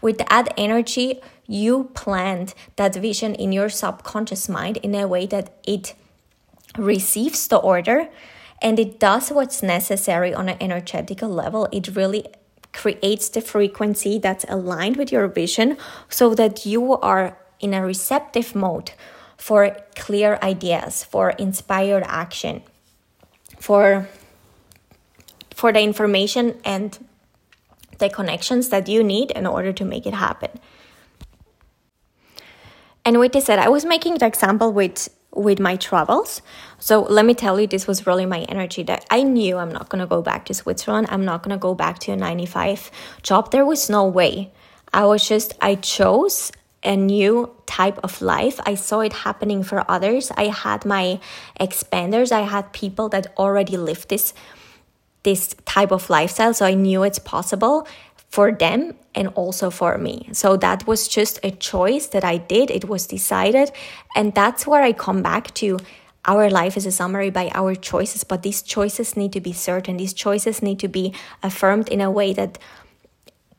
with 0.00 0.18
that 0.18 0.54
energy, 0.56 1.20
you 1.48 1.90
plant 1.94 2.54
that 2.76 2.94
vision 2.94 3.34
in 3.34 3.50
your 3.50 3.70
subconscious 3.70 4.48
mind 4.48 4.76
in 4.78 4.94
a 4.94 5.08
way 5.08 5.26
that 5.26 5.56
it 5.66 5.94
receives 6.76 7.48
the 7.48 7.56
order 7.56 8.08
and 8.60 8.78
it 8.78 9.00
does 9.00 9.30
what's 9.30 9.62
necessary 9.62 10.34
on 10.34 10.48
an 10.48 10.58
energetical 10.60 11.28
level. 11.28 11.66
It 11.72 11.96
really 11.96 12.26
creates 12.72 13.28
the 13.30 13.40
frequency 13.40 14.18
that's 14.18 14.44
aligned 14.48 14.96
with 14.96 15.10
your 15.10 15.26
vision 15.26 15.78
so 16.08 16.34
that 16.34 16.66
you 16.66 16.96
are 16.98 17.38
in 17.60 17.72
a 17.72 17.84
receptive 17.84 18.54
mode 18.54 18.92
for 19.36 19.76
clear 19.96 20.38
ideas, 20.42 21.02
for 21.04 21.30
inspired 21.30 22.04
action, 22.06 22.62
for 23.58 24.08
for 25.54 25.72
the 25.72 25.80
information 25.80 26.60
and 26.64 27.04
the 27.98 28.08
connections 28.08 28.68
that 28.68 28.86
you 28.86 29.02
need 29.02 29.32
in 29.32 29.44
order 29.44 29.72
to 29.72 29.84
make 29.84 30.06
it 30.06 30.14
happen. 30.14 30.50
And 33.08 33.18
with 33.18 33.32
this 33.32 33.46
said, 33.46 33.58
I 33.58 33.70
was 33.70 33.86
making 33.86 34.18
the 34.18 34.26
example 34.26 34.70
with 34.70 35.08
with 35.34 35.58
my 35.58 35.76
travels. 35.76 36.42
So 36.78 37.00
let 37.00 37.24
me 37.24 37.32
tell 37.32 37.58
you, 37.58 37.66
this 37.66 37.86
was 37.86 38.06
really 38.06 38.26
my 38.26 38.40
energy 38.50 38.82
that 38.82 39.06
I 39.10 39.22
knew 39.22 39.56
I'm 39.56 39.72
not 39.72 39.88
gonna 39.88 40.06
go 40.06 40.20
back 40.20 40.44
to 40.46 40.52
Switzerland. 40.52 41.06
I'm 41.08 41.24
not 41.24 41.42
gonna 41.42 41.56
go 41.56 41.74
back 41.74 42.00
to 42.00 42.12
a 42.12 42.16
95 42.16 42.90
job. 43.22 43.50
There 43.50 43.64
was 43.64 43.88
no 43.88 44.04
way. 44.04 44.52
I 44.92 45.06
was 45.06 45.26
just 45.26 45.54
I 45.62 45.76
chose 45.76 46.52
a 46.82 46.96
new 46.96 47.50
type 47.64 47.98
of 48.02 48.20
life. 48.20 48.60
I 48.66 48.74
saw 48.74 49.00
it 49.00 49.14
happening 49.14 49.62
for 49.62 49.90
others. 49.90 50.30
I 50.36 50.48
had 50.48 50.84
my 50.84 51.18
expanders, 51.58 52.30
I 52.30 52.42
had 52.42 52.74
people 52.74 53.08
that 53.08 53.32
already 53.38 53.78
lived 53.78 54.10
this 54.10 54.34
this 55.22 55.54
type 55.64 55.92
of 55.92 56.10
lifestyle, 56.10 56.52
so 56.52 56.66
I 56.66 56.74
knew 56.74 57.02
it's 57.04 57.18
possible 57.18 57.86
for 58.28 58.52
them 58.52 58.94
and 59.14 59.28
also 59.28 59.70
for 59.70 59.98
me. 59.98 60.28
So 60.32 60.56
that 60.58 60.86
was 60.86 61.08
just 61.08 61.40
a 61.42 61.50
choice 61.50 62.06
that 62.08 62.24
I 62.24 62.36
did. 62.36 62.70
It 62.70 62.88
was 62.88 63.06
decided, 63.06 63.70
and 64.14 64.34
that's 64.34 64.66
where 64.66 64.82
I 64.82 64.92
come 64.92 65.22
back 65.22 65.52
to 65.54 65.78
our 66.24 66.50
life 66.50 66.76
is 66.76 66.84
a 66.84 66.92
summary 66.92 67.30
by 67.30 67.50
our 67.54 67.74
choices, 67.74 68.22
but 68.22 68.42
these 68.42 68.60
choices 68.60 69.16
need 69.16 69.32
to 69.32 69.40
be 69.40 69.52
certain. 69.52 69.96
These 69.96 70.12
choices 70.12 70.62
need 70.62 70.78
to 70.80 70.88
be 70.88 71.14
affirmed 71.42 71.88
in 71.88 72.02
a 72.02 72.10
way 72.10 72.34
that 72.34 72.58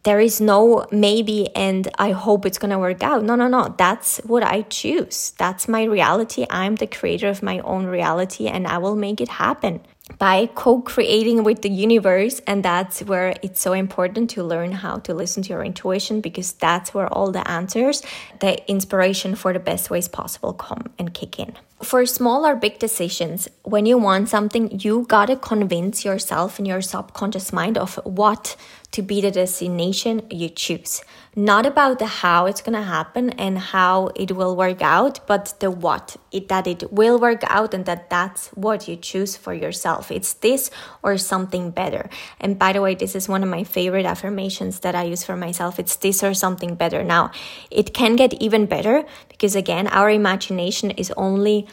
there 0.03 0.19
is 0.19 0.39
no 0.39 0.85
maybe 0.91 1.53
and 1.55 1.89
I 1.97 2.11
hope 2.11 2.45
it's 2.45 2.57
going 2.57 2.71
to 2.71 2.79
work 2.79 3.03
out. 3.03 3.23
No, 3.23 3.35
no, 3.35 3.47
no. 3.47 3.75
That's 3.77 4.17
what 4.19 4.43
I 4.43 4.61
choose. 4.63 5.31
That's 5.37 5.67
my 5.67 5.83
reality. 5.83 6.45
I'm 6.49 6.75
the 6.75 6.87
creator 6.87 7.27
of 7.27 7.43
my 7.43 7.59
own 7.59 7.85
reality 7.85 8.47
and 8.47 8.65
I 8.65 8.77
will 8.77 8.95
make 8.95 9.19
it 9.19 9.27
happen 9.27 9.81
by 10.17 10.47
co 10.55 10.81
creating 10.81 11.43
with 11.43 11.61
the 11.61 11.69
universe. 11.69 12.41
And 12.47 12.63
that's 12.63 13.01
where 13.01 13.35
it's 13.41 13.61
so 13.61 13.73
important 13.73 14.29
to 14.31 14.43
learn 14.43 14.71
how 14.71 14.97
to 14.99 15.13
listen 15.13 15.43
to 15.43 15.49
your 15.49 15.63
intuition 15.63 16.21
because 16.21 16.53
that's 16.53 16.93
where 16.93 17.07
all 17.07 17.31
the 17.31 17.47
answers, 17.49 18.01
the 18.39 18.69
inspiration 18.69 19.35
for 19.35 19.53
the 19.53 19.59
best 19.59 19.89
ways 19.89 20.07
possible 20.07 20.53
come 20.53 20.85
and 20.97 21.13
kick 21.13 21.39
in. 21.39 21.55
For 21.81 22.05
small 22.05 22.45
or 22.45 22.57
big 22.57 22.77
decisions, 22.79 23.47
when 23.63 23.85
you 23.85 23.97
want 23.97 24.27
something, 24.27 24.79
you 24.81 25.05
gotta 25.07 25.37
convince 25.37 26.03
yourself 26.03 26.59
in 26.59 26.65
your 26.65 26.81
subconscious 26.81 27.53
mind 27.53 27.77
of 27.77 27.95
what 28.03 28.57
to 28.91 29.01
be 29.01 29.21
the 29.21 29.31
destination 29.31 30.23
you 30.29 30.49
choose. 30.49 31.01
Not 31.39 31.65
about 31.65 31.99
the 31.99 32.05
how 32.05 32.47
it's 32.47 32.61
gonna 32.61 32.83
happen 32.83 33.29
and 33.29 33.57
how 33.57 34.09
it 34.13 34.33
will 34.33 34.57
work 34.57 34.81
out, 34.81 35.25
but 35.25 35.53
the 35.61 35.71
what. 35.71 36.17
It, 36.33 36.49
that 36.49 36.67
it 36.67 36.91
will 36.91 37.17
work 37.17 37.45
out 37.47 37.73
and 37.73 37.85
that 37.85 38.09
that's 38.09 38.49
what 38.49 38.89
you 38.89 38.97
choose 38.97 39.37
for 39.37 39.53
yourself. 39.53 40.11
It's 40.11 40.33
this 40.33 40.69
or 41.01 41.17
something 41.17 41.71
better. 41.71 42.09
And 42.41 42.59
by 42.59 42.73
the 42.73 42.81
way, 42.81 42.93
this 42.93 43.15
is 43.15 43.29
one 43.29 43.41
of 43.41 43.47
my 43.47 43.63
favorite 43.63 44.05
affirmations 44.05 44.81
that 44.81 44.95
I 44.95 45.03
use 45.03 45.23
for 45.23 45.37
myself. 45.37 45.79
It's 45.79 45.95
this 45.95 46.25
or 46.25 46.33
something 46.33 46.75
better. 46.75 47.05
Now, 47.05 47.31
it 47.71 47.93
can 47.93 48.17
get 48.17 48.33
even 48.41 48.65
better 48.65 49.05
because 49.29 49.55
again, 49.55 49.87
our 49.87 50.09
imagination 50.09 50.91
is 50.91 51.09
only 51.15 51.69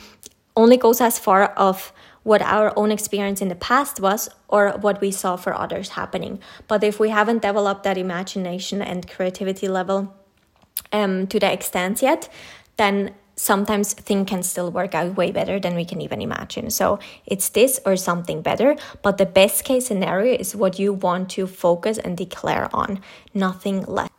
only 0.55 0.77
goes 0.77 1.01
as 1.01 1.19
far 1.19 1.47
of 1.57 1.93
what 2.27 2.43
our 2.43 2.77
own 2.77 2.91
experience 2.91 3.41
in 3.41 3.47
the 3.47 3.55
past 3.55 4.01
was 4.01 4.29
or 4.49 4.71
what 4.81 5.01
we 5.01 5.13
saw 5.13 5.37
for 5.37 5.55
others 5.55 5.91
happening. 5.91 6.41
But 6.67 6.83
if 6.83 6.99
we 6.99 7.11
haven't 7.11 7.43
developed 7.43 7.85
that 7.85 7.97
imagination 7.97 8.83
and 8.83 9.09
creativity 9.09 9.69
level 9.69 10.13
um, 10.93 11.29
to 11.29 11.39
the 11.39 11.53
extent 11.53 12.03
yet, 12.03 12.29
then 12.79 13.15
sometimes 13.37 13.93
things 13.93 14.29
can 14.29 14.43
still 14.43 14.73
work 14.73 14.93
out 14.93 15.17
way 15.17 15.31
better 15.31 15.61
than 15.61 15.77
we 15.77 15.85
can 15.85 16.01
even 16.01 16.21
imagine. 16.21 16.69
So 16.71 16.99
it's 17.27 17.49
this 17.51 17.79
or 17.87 17.97
something 17.97 18.43
better, 18.43 18.75
but 19.03 19.19
the 19.19 19.27
best 19.27 19.65
case 19.65 19.87
scenario 19.87 20.35
is 20.37 20.57
what 20.57 20.81
you 20.81 20.93
want 20.93 21.31
to 21.37 21.47
focus 21.47 21.97
and 21.97 22.17
declare 22.17 22.69
on, 22.75 23.01
nothing 23.35 23.85
less. 23.85 24.11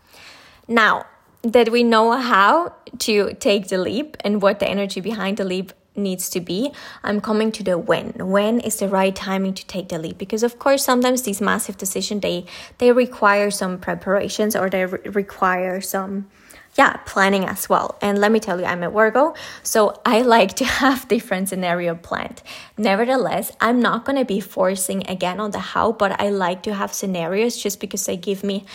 Now, 0.66 1.08
that 1.44 1.70
we 1.70 1.84
know 1.84 2.12
how 2.12 2.74
to 3.00 3.34
take 3.34 3.68
the 3.68 3.78
leap 3.78 4.16
and 4.22 4.42
what 4.42 4.60
the 4.60 4.68
energy 4.68 5.02
behind 5.02 5.38
the 5.38 5.46
leap 5.46 5.74
needs 5.98 6.30
to 6.30 6.40
be 6.40 6.72
i'm 7.04 7.20
coming 7.20 7.52
to 7.52 7.64
the 7.64 7.78
when. 7.78 8.14
When 8.18 8.60
is 8.60 8.78
the 8.78 8.88
right 8.88 9.16
timing 9.16 9.54
to 9.56 9.66
take 9.66 9.90
the 9.90 10.00
leap? 10.00 10.18
Because 10.18 10.44
of 10.44 10.60
course 10.60 10.84
sometimes 10.84 11.24
these 11.24 11.42
massive 11.42 11.78
decisions 11.78 12.22
they 12.22 12.46
they 12.78 12.92
require 12.92 13.52
some 13.52 13.78
preparations 13.78 14.56
or 14.56 14.70
they 14.70 14.86
re- 14.86 15.00
require 15.06 15.82
some 15.82 16.28
yeah 16.76 16.98
planning 17.06 17.46
as 17.46 17.68
well. 17.68 17.98
And 18.02 18.20
let 18.20 18.32
me 18.32 18.40
tell 18.40 18.60
you 18.60 18.66
i'm 18.66 18.84
a 18.84 18.90
virgo 18.90 19.34
so 19.64 20.00
i 20.06 20.22
like 20.36 20.54
to 20.56 20.66
have 20.66 21.08
different 21.08 21.50
scenario 21.50 21.96
planned. 21.96 22.42
Nevertheless 22.78 23.52
i'm 23.60 23.80
not 23.80 24.06
going 24.06 24.18
to 24.18 24.26
be 24.26 24.40
forcing 24.40 25.08
again 25.10 25.40
on 25.40 25.52
the 25.52 25.60
how 25.74 25.92
but 25.92 26.20
i 26.22 26.30
like 26.30 26.62
to 26.64 26.74
have 26.74 26.94
scenarios 26.94 27.58
just 27.58 27.80
because 27.80 28.06
they 28.06 28.18
give 28.18 28.44
me 28.44 28.66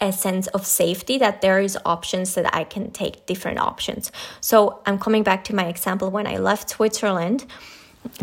a 0.00 0.12
sense 0.12 0.46
of 0.48 0.66
safety 0.66 1.18
that 1.18 1.40
there 1.40 1.60
is 1.60 1.76
options 1.84 2.34
that 2.34 2.54
I 2.54 2.64
can 2.64 2.90
take 2.90 3.26
different 3.26 3.58
options. 3.58 4.10
So 4.40 4.80
I'm 4.86 4.98
coming 4.98 5.22
back 5.22 5.44
to 5.44 5.54
my 5.54 5.66
example 5.66 6.10
when 6.10 6.26
I 6.26 6.38
left 6.38 6.70
Switzerland 6.70 7.46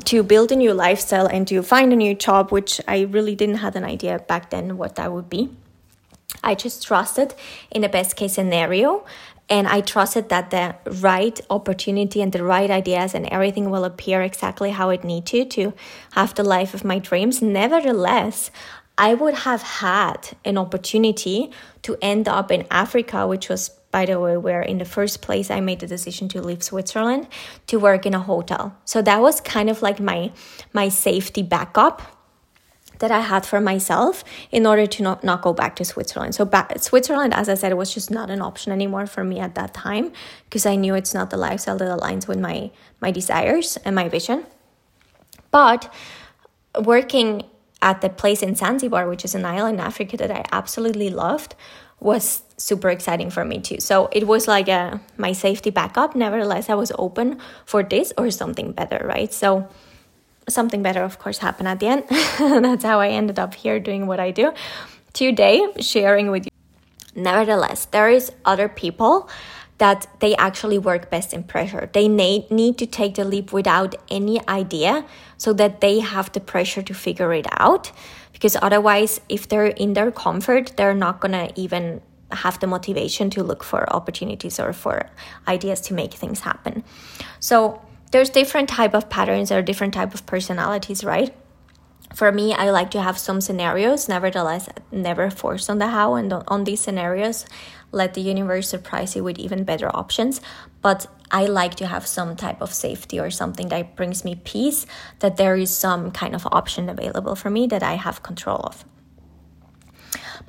to 0.05 0.23
build 0.23 0.51
a 0.51 0.55
new 0.55 0.73
lifestyle 0.73 1.27
and 1.27 1.47
to 1.47 1.61
find 1.61 1.93
a 1.93 1.95
new 1.95 2.15
job, 2.15 2.51
which 2.51 2.81
I 2.87 3.01
really 3.01 3.35
didn't 3.35 3.57
have 3.57 3.75
an 3.75 3.83
idea 3.83 4.19
back 4.19 4.49
then 4.49 4.77
what 4.77 4.95
that 4.95 5.11
would 5.11 5.29
be. 5.29 5.49
I 6.43 6.55
just 6.55 6.85
trusted 6.85 7.35
in 7.71 7.81
the 7.81 7.89
best 7.89 8.15
case 8.15 8.33
scenario 8.33 9.05
and 9.49 9.67
I 9.67 9.79
trusted 9.81 10.27
that 10.29 10.51
the 10.51 10.75
right 10.99 11.39
opportunity 11.49 12.21
and 12.21 12.33
the 12.33 12.43
right 12.43 12.69
ideas 12.69 13.13
and 13.13 13.25
everything 13.27 13.69
will 13.69 13.85
appear 13.85 14.21
exactly 14.21 14.71
how 14.71 14.89
it 14.89 15.05
need 15.05 15.25
to 15.27 15.45
to 15.45 15.73
have 16.11 16.35
the 16.35 16.43
life 16.43 16.73
of 16.73 16.83
my 16.83 16.99
dreams. 16.99 17.41
Nevertheless, 17.41 18.51
I 18.97 19.13
would 19.13 19.36
have 19.36 19.62
had 19.62 20.36
an 20.43 20.57
opportunity 20.57 21.51
to 21.83 21.97
end 22.01 22.27
up 22.27 22.51
in 22.51 22.65
Africa, 22.71 23.27
which 23.27 23.47
was, 23.47 23.69
by 23.91 24.05
the 24.05 24.19
way, 24.19 24.38
where 24.38 24.62
in 24.62 24.79
the 24.79 24.86
first 24.86 25.21
place 25.21 25.51
I 25.51 25.60
made 25.60 25.81
the 25.81 25.88
decision 25.88 26.27
to 26.29 26.41
leave 26.41 26.63
Switzerland 26.63 27.27
to 27.67 27.79
work 27.79 28.05
in 28.05 28.13
a 28.13 28.19
hotel. 28.19 28.75
So 28.86 29.01
that 29.03 29.21
was 29.21 29.39
kind 29.39 29.69
of 29.69 29.81
like 29.81 29.99
my 29.99 30.31
my 30.73 30.89
safety 30.89 31.43
backup 31.43 32.01
that 32.99 33.12
I 33.12 33.19
had 33.19 33.45
for 33.45 33.62
myself 33.62 34.23
in 34.51 34.65
order 34.65 34.88
to 34.88 35.03
not, 35.03 35.23
not 35.23 35.43
go 35.43 35.53
back 35.53 35.75
to 35.75 35.86
Switzerland. 35.86 36.33
So 36.33 36.45
back, 36.45 36.79
Switzerland, 36.79 37.33
as 37.33 37.47
I 37.47 37.53
said, 37.53 37.71
was 37.73 37.93
just 37.93 38.10
not 38.10 38.31
an 38.31 38.41
option 38.41 38.71
anymore 38.71 39.05
for 39.05 39.23
me 39.23 39.39
at 39.39 39.53
that 39.53 39.75
time 39.75 40.12
because 40.45 40.65
I 40.65 40.75
knew 40.75 40.95
it's 40.95 41.13
not 41.13 41.29
the 41.29 41.38
lifestyle 41.38 41.77
that 41.77 41.99
aligns 41.99 42.27
with 42.27 42.39
my 42.39 42.71
my 42.99 43.12
desires 43.12 43.77
and 43.86 43.95
my 43.95 44.10
vision. 44.10 44.45
But 45.51 45.93
working 46.83 47.43
at 47.81 48.01
the 48.01 48.09
place 48.09 48.41
in 48.41 48.55
Zanzibar, 48.55 49.07
which 49.07 49.23
is 49.23 49.35
an 49.35 49.45
island 49.45 49.79
in 49.79 49.85
Africa 49.85 50.17
that 50.17 50.31
I 50.31 50.43
absolutely 50.51 51.09
loved, 51.09 51.55
was 51.99 52.41
super 52.57 52.89
exciting 52.89 53.29
for 53.29 53.45
me 53.45 53.59
too. 53.59 53.79
So 53.79 54.09
it 54.11 54.27
was 54.27 54.47
like 54.47 54.67
a 54.67 54.99
my 55.17 55.31
safety 55.31 55.69
backup. 55.69 56.15
Nevertheless, 56.15 56.69
I 56.69 56.75
was 56.75 56.91
open 56.97 57.39
for 57.65 57.83
this 57.83 58.13
or 58.17 58.29
something 58.31 58.71
better, 58.71 59.05
right? 59.05 59.31
So 59.33 59.67
something 60.49 60.81
better, 60.81 61.03
of 61.03 61.19
course, 61.19 61.39
happened 61.39 61.67
at 61.67 61.79
the 61.79 61.87
end. 61.87 62.03
That's 62.63 62.83
how 62.83 62.99
I 62.99 63.09
ended 63.09 63.39
up 63.39 63.53
here 63.53 63.79
doing 63.79 64.07
what 64.07 64.19
I 64.19 64.31
do 64.31 64.53
today, 65.13 65.67
sharing 65.79 66.31
with 66.31 66.45
you. 66.45 66.51
Nevertheless, 67.15 67.85
there 67.85 68.09
is 68.09 68.31
other 68.45 68.69
people 68.69 69.29
that 69.77 70.07
they 70.19 70.35
actually 70.37 70.77
work 70.77 71.09
best 71.09 71.33
in 71.33 71.43
pressure. 71.43 71.89
They 71.93 72.07
need, 72.07 72.49
need 72.49 72.77
to 72.79 72.85
take 72.85 73.15
the 73.15 73.23
leap 73.23 73.53
without 73.53 73.95
any 74.09 74.45
idea 74.47 75.05
so 75.37 75.53
that 75.53 75.81
they 75.81 75.99
have 75.99 76.31
the 76.31 76.39
pressure 76.39 76.81
to 76.81 76.93
figure 76.93 77.33
it 77.33 77.45
out. 77.51 77.91
Because 78.33 78.57
otherwise, 78.61 79.21
if 79.29 79.47
they're 79.47 79.67
in 79.67 79.93
their 79.93 80.11
comfort, 80.11 80.73
they're 80.77 80.93
not 80.93 81.19
gonna 81.19 81.49
even 81.55 82.01
have 82.31 82.59
the 82.59 82.67
motivation 82.67 83.29
to 83.31 83.43
look 83.43 83.63
for 83.63 83.91
opportunities 83.93 84.59
or 84.59 84.73
for 84.73 85.09
ideas 85.47 85.79
to 85.81 85.93
make 85.93 86.13
things 86.13 86.41
happen. 86.41 86.83
So 87.39 87.81
there's 88.11 88.29
different 88.29 88.69
type 88.69 88.93
of 88.93 89.09
patterns 89.09 89.51
or 89.51 89.61
different 89.61 89.93
type 89.93 90.13
of 90.13 90.25
personalities, 90.25 91.03
right? 91.03 91.33
For 92.15 92.31
me, 92.31 92.53
I 92.53 92.69
like 92.71 92.91
to 92.91 93.01
have 93.01 93.17
some 93.17 93.41
scenarios. 93.41 94.07
Nevertheless, 94.07 94.69
never 94.91 95.29
force 95.29 95.69
on 95.69 95.77
the 95.77 95.87
how 95.87 96.15
and 96.15 96.31
on 96.33 96.63
these 96.63 96.79
scenarios. 96.79 97.45
Let 97.91 98.13
the 98.13 98.21
universe 98.21 98.69
surprise 98.69 99.15
you 99.15 99.23
with 99.23 99.39
even 99.39 99.63
better 99.63 99.89
options. 99.95 100.41
But 100.82 101.08
I 101.32 101.45
like 101.45 101.76
to 101.76 101.88
have 101.88 102.06
some 102.06 102.36
type 102.36 102.62
of 102.62 102.73
safety 102.73 103.19
or 103.19 103.30
something 103.30 103.69
that 103.69 103.95
brings 103.95 104.23
me 104.23 104.36
peace, 104.36 104.86
that 105.19 105.38
there 105.38 105.56
is 105.56 105.71
some 105.71 106.12
kind 106.12 106.36
of 106.36 106.45
option 106.52 106.89
available 106.89 107.36
for 107.36 107.50
me 107.50 107.67
that 107.67 107.84
I 107.84 107.95
have 107.95 108.23
control 108.23 108.60
of. 108.63 108.86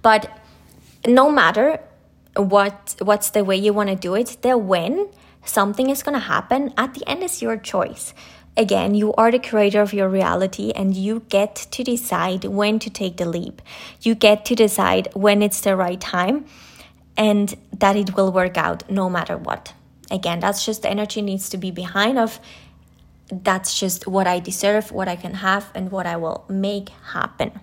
But 0.02 0.30
no 1.06 1.30
matter 1.30 1.80
what 2.36 2.96
what's 3.00 3.30
the 3.30 3.44
way 3.44 3.56
you 3.56 3.72
want 3.72 3.88
to 3.88 3.96
do 3.96 4.14
it, 4.14 4.38
the 4.42 4.56
when 4.56 5.08
something 5.44 5.90
is 5.90 6.02
going 6.02 6.14
to 6.14 6.26
happen, 6.26 6.72
at 6.76 6.94
the 6.94 7.08
end 7.08 7.22
is 7.22 7.42
your 7.42 7.56
choice. 7.56 8.14
Again, 8.56 8.94
you 8.94 9.14
are 9.14 9.30
the 9.30 9.38
creator 9.38 9.80
of 9.80 9.92
your 9.92 10.08
reality 10.08 10.72
and 10.74 10.94
you 10.94 11.22
get 11.28 11.54
to 11.70 11.84
decide 11.84 12.44
when 12.44 12.80
to 12.80 12.90
take 12.90 13.16
the 13.16 13.24
leap. 13.24 13.62
You 14.02 14.16
get 14.16 14.44
to 14.46 14.56
decide 14.56 15.08
when 15.14 15.42
it's 15.42 15.60
the 15.60 15.76
right 15.76 16.00
time 16.00 16.44
and 17.18 17.56
that 17.76 17.96
it 17.96 18.16
will 18.16 18.32
work 18.32 18.56
out 18.56 18.88
no 18.88 19.10
matter 19.10 19.36
what. 19.36 19.74
Again, 20.10 20.40
that's 20.40 20.64
just 20.64 20.82
the 20.82 20.88
energy 20.88 21.20
needs 21.20 21.50
to 21.50 21.58
be 21.58 21.70
behind 21.70 22.18
of 22.18 22.40
that's 23.30 23.78
just 23.78 24.06
what 24.06 24.26
I 24.26 24.38
deserve, 24.38 24.90
what 24.90 25.08
I 25.08 25.16
can 25.16 25.34
have 25.34 25.70
and 25.74 25.90
what 25.90 26.06
I 26.06 26.16
will 26.16 26.46
make 26.48 26.88
happen. 27.12 27.60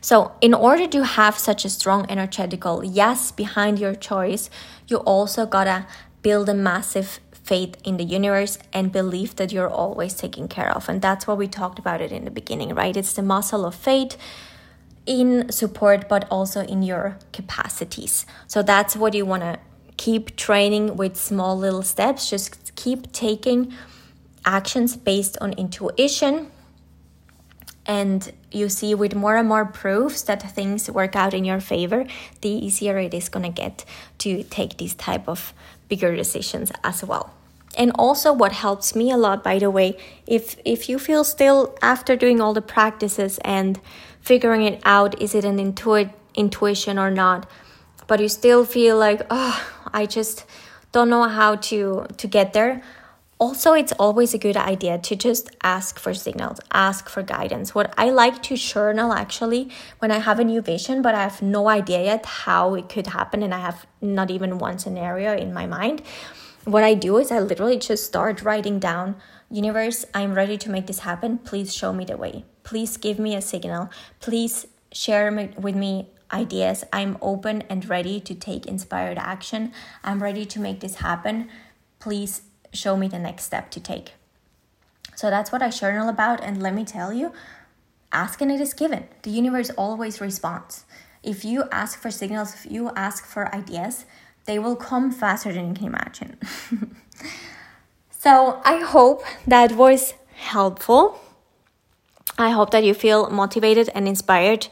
So, 0.00 0.32
in 0.40 0.54
order 0.54 0.86
to 0.86 1.04
have 1.04 1.36
such 1.36 1.64
a 1.64 1.68
strong 1.68 2.06
energetical 2.08 2.84
yes 2.84 3.32
behind 3.32 3.80
your 3.80 3.94
choice, 3.94 4.48
you 4.86 4.98
also 4.98 5.46
gotta 5.46 5.86
build 6.22 6.48
a 6.48 6.54
massive 6.54 7.18
faith 7.32 7.76
in 7.82 7.96
the 7.96 8.04
universe 8.04 8.58
and 8.72 8.92
believe 8.92 9.34
that 9.36 9.50
you're 9.50 9.70
always 9.70 10.14
taken 10.14 10.46
care 10.46 10.70
of. 10.70 10.88
And 10.88 11.02
that's 11.02 11.26
what 11.26 11.38
we 11.38 11.48
talked 11.48 11.78
about 11.78 12.00
it 12.00 12.12
in 12.12 12.24
the 12.24 12.30
beginning, 12.30 12.74
right? 12.74 12.96
It's 12.96 13.14
the 13.14 13.22
muscle 13.22 13.64
of 13.64 13.74
faith 13.74 14.16
in 15.08 15.50
support, 15.50 16.08
but 16.08 16.28
also 16.30 16.60
in 16.60 16.82
your 16.82 17.18
capacities. 17.32 18.26
So 18.46 18.62
that's 18.62 18.94
what 18.94 19.14
you 19.14 19.24
want 19.24 19.42
to 19.42 19.58
keep 19.96 20.36
training 20.36 20.96
with 20.96 21.16
small 21.16 21.58
little 21.58 21.82
steps. 21.82 22.28
Just 22.28 22.76
keep 22.76 23.10
taking 23.12 23.72
actions 24.44 24.96
based 24.96 25.38
on 25.40 25.54
intuition 25.54 26.50
and 27.86 28.32
you 28.52 28.68
see 28.68 28.94
with 28.94 29.14
more 29.14 29.36
and 29.36 29.48
more 29.48 29.64
proofs 29.64 30.22
that 30.22 30.42
things 30.52 30.90
work 30.90 31.16
out 31.16 31.34
in 31.34 31.44
your 31.44 31.60
favor 31.60 32.06
the 32.42 32.48
easier 32.48 32.98
it 32.98 33.12
is 33.12 33.28
going 33.28 33.42
to 33.42 33.50
get 33.50 33.84
to 34.18 34.42
take 34.44 34.76
these 34.78 34.94
type 34.94 35.28
of 35.28 35.52
bigger 35.88 36.14
decisions 36.14 36.70
as 36.84 37.04
well 37.04 37.34
and 37.76 37.90
also 37.98 38.32
what 38.32 38.52
helps 38.52 38.94
me 38.94 39.10
a 39.10 39.16
lot 39.16 39.42
by 39.42 39.58
the 39.58 39.70
way 39.70 39.96
if 40.26 40.56
if 40.64 40.88
you 40.88 40.98
feel 40.98 41.24
still 41.24 41.76
after 41.82 42.16
doing 42.16 42.40
all 42.40 42.54
the 42.54 42.62
practices 42.62 43.38
and 43.44 43.80
figuring 44.20 44.62
it 44.62 44.80
out 44.84 45.20
is 45.20 45.34
it 45.34 45.44
an 45.44 45.58
intuit 45.58 46.12
intuition 46.34 46.98
or 46.98 47.10
not. 47.10 47.48
But 48.06 48.20
you 48.20 48.28
still 48.28 48.64
feel 48.64 48.96
like 48.96 49.22
oh 49.30 49.56
i 49.92 50.06
just 50.06 50.44
don't 50.92 51.10
know 51.10 51.24
how 51.24 51.56
to 51.56 52.06
to 52.16 52.26
get 52.26 52.52
there. 52.52 52.82
Also 53.40 53.72
it's 53.72 53.92
always 53.92 54.34
a 54.34 54.38
good 54.38 54.56
idea 54.56 54.98
to 54.98 55.14
just 55.14 55.50
ask 55.62 55.98
for 55.98 56.12
signals 56.14 56.58
ask 56.72 57.08
for 57.08 57.22
guidance. 57.22 57.74
What 57.74 57.92
i 57.96 58.10
like 58.10 58.42
to 58.44 58.56
journal 58.56 59.12
actually 59.12 59.70
when 59.98 60.10
i 60.10 60.18
have 60.18 60.38
a 60.40 60.44
new 60.44 60.60
vision 60.60 61.02
but 61.02 61.14
i 61.14 61.22
have 61.22 61.42
no 61.42 61.68
idea 61.68 62.04
yet 62.04 62.26
how 62.26 62.74
it 62.74 62.88
could 62.88 63.08
happen 63.08 63.42
and 63.42 63.54
i 63.54 63.58
have 63.58 63.86
not 64.00 64.30
even 64.30 64.58
one 64.58 64.78
scenario 64.78 65.36
in 65.36 65.52
my 65.52 65.66
mind 65.66 66.02
what 66.70 66.84
i 66.84 66.94
do 66.94 67.16
is 67.18 67.30
i 67.30 67.38
literally 67.38 67.78
just 67.78 68.04
start 68.04 68.42
writing 68.42 68.78
down 68.78 69.16
universe 69.50 70.04
i'm 70.14 70.34
ready 70.34 70.56
to 70.56 70.70
make 70.70 70.86
this 70.86 71.00
happen 71.00 71.38
please 71.38 71.74
show 71.74 71.92
me 71.92 72.04
the 72.04 72.16
way 72.16 72.44
please 72.62 72.96
give 72.96 73.18
me 73.18 73.34
a 73.34 73.40
signal 73.40 73.90
please 74.20 74.66
share 74.92 75.30
with 75.58 75.74
me 75.74 76.08
ideas 76.32 76.84
i'm 76.92 77.16
open 77.22 77.62
and 77.70 77.88
ready 77.88 78.20
to 78.20 78.34
take 78.34 78.66
inspired 78.66 79.18
action 79.18 79.72
i'm 80.04 80.22
ready 80.22 80.44
to 80.44 80.60
make 80.60 80.80
this 80.80 80.96
happen 80.96 81.48
please 81.98 82.42
show 82.72 82.96
me 82.96 83.08
the 83.08 83.18
next 83.18 83.44
step 83.44 83.70
to 83.72 83.80
take. 83.80 84.12
So 85.16 85.30
that's 85.30 85.50
what 85.50 85.62
I 85.62 85.70
journal 85.70 86.08
about. 86.08 86.42
And 86.42 86.62
let 86.62 86.74
me 86.74 86.84
tell 86.84 87.12
you, 87.12 87.32
ask 88.12 88.40
and 88.40 88.52
it 88.52 88.60
is 88.60 88.74
given. 88.74 89.08
The 89.22 89.30
universe 89.30 89.70
always 89.70 90.20
responds. 90.20 90.84
If 91.22 91.44
you 91.44 91.64
ask 91.72 92.00
for 92.00 92.10
signals, 92.10 92.54
if 92.54 92.70
you 92.70 92.90
ask 92.90 93.26
for 93.26 93.52
ideas, 93.54 94.04
they 94.48 94.58
will 94.58 94.76
come 94.76 95.12
faster 95.12 95.52
than 95.52 95.68
you 95.68 95.74
can 95.74 95.86
imagine. 95.86 96.38
so 98.10 98.60
I 98.64 98.80
hope 98.80 99.22
that 99.46 99.72
was 99.72 100.14
helpful. 100.34 101.20
I 102.38 102.50
hope 102.50 102.70
that 102.70 102.82
you 102.82 102.94
feel 102.94 103.28
motivated 103.28 103.90
and 103.94 104.08
inspired 104.08 104.68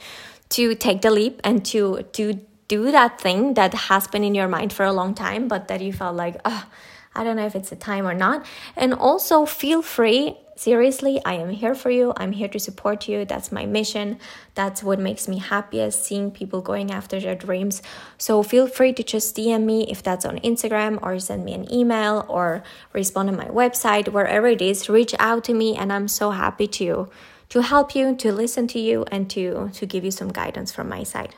to 0.56 0.74
take 0.74 1.02
the 1.02 1.10
leap 1.10 1.40
and 1.44 1.64
to 1.66 2.02
to 2.18 2.40
do 2.68 2.90
that 2.90 3.20
thing 3.20 3.54
that 3.54 3.74
has 3.74 4.08
been 4.08 4.24
in 4.24 4.34
your 4.34 4.48
mind 4.48 4.72
for 4.72 4.84
a 4.84 4.92
long 4.92 5.14
time, 5.14 5.46
but 5.46 5.68
that 5.68 5.80
you 5.80 5.92
felt 5.92 6.16
like, 6.16 6.40
I 6.44 7.22
don't 7.22 7.36
know 7.36 7.46
if 7.46 7.54
it's 7.54 7.70
a 7.70 7.76
time 7.76 8.06
or 8.06 8.14
not. 8.14 8.44
And 8.76 8.92
also 8.94 9.46
feel 9.46 9.82
free. 9.82 10.36
Seriously, 10.58 11.20
I 11.22 11.34
am 11.34 11.50
here 11.50 11.74
for 11.74 11.90
you. 11.90 12.14
I'm 12.16 12.32
here 12.32 12.48
to 12.48 12.58
support 12.58 13.08
you. 13.08 13.26
That's 13.26 13.52
my 13.52 13.66
mission. 13.66 14.18
That's 14.54 14.82
what 14.82 14.98
makes 14.98 15.28
me 15.28 15.36
happiest, 15.36 16.02
seeing 16.02 16.30
people 16.30 16.62
going 16.62 16.90
after 16.90 17.20
their 17.20 17.34
dreams. 17.34 17.82
So 18.16 18.42
feel 18.42 18.66
free 18.66 18.94
to 18.94 19.02
just 19.02 19.36
DM 19.36 19.64
me 19.64 19.86
if 19.90 20.02
that's 20.02 20.24
on 20.24 20.38
Instagram 20.38 20.98
or 21.02 21.18
send 21.18 21.44
me 21.44 21.52
an 21.52 21.70
email 21.70 22.24
or 22.26 22.62
respond 22.94 23.28
on 23.28 23.36
my 23.36 23.48
website, 23.48 24.08
wherever 24.08 24.46
it 24.46 24.62
is. 24.62 24.88
Reach 24.88 25.14
out 25.18 25.44
to 25.44 25.52
me, 25.52 25.76
and 25.76 25.92
I'm 25.92 26.08
so 26.08 26.30
happy 26.30 26.66
to 26.68 27.10
to 27.48 27.62
help 27.62 27.94
you, 27.94 28.16
to 28.16 28.32
listen 28.32 28.66
to 28.68 28.80
you, 28.80 29.04
and 29.12 29.28
to 29.30 29.70
to 29.74 29.84
give 29.84 30.04
you 30.04 30.10
some 30.10 30.32
guidance 30.32 30.72
from 30.72 30.88
my 30.88 31.02
side. 31.02 31.34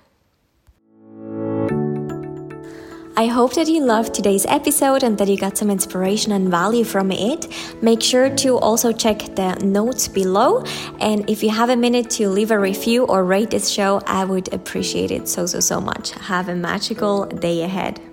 I 3.19 3.27
hope 3.27 3.55
that 3.55 3.67
you 3.67 3.81
loved 3.85 4.15
today's 4.15 4.47
episode 4.47 5.03
and 5.03 5.19
that 5.19 5.27
you 5.27 5.37
got 5.37 5.59
some 5.59 5.71
inspiration 5.71 6.31
and 6.31 6.49
value 6.49 6.85
from 6.85 7.11
it. 7.11 7.49
Make 7.83 8.01
sure 8.01 8.31
to 8.37 8.59
also 8.59 8.93
check 8.93 9.35
the 9.35 9.57
notes 9.57 10.07
below. 10.07 10.63
And 11.01 11.29
if 11.29 11.43
you 11.43 11.51
have 11.51 11.69
a 11.69 11.77
minute 11.77 12.11
to 12.11 12.29
leave 12.29 12.53
a 12.53 12.59
review 12.61 13.07
or 13.07 13.25
rate 13.25 13.51
this 13.51 13.71
show, 13.71 14.01
I 14.07 14.25
would 14.25 14.55
appreciate 14.55 15.11
it 15.11 15.27
so, 15.27 15.47
so, 15.47 15.59
so 15.59 15.81
much. 15.81 16.13
Have 16.13 16.49
a 16.49 16.55
magical 16.55 17.27
day 17.27 17.63
ahead. 17.63 18.08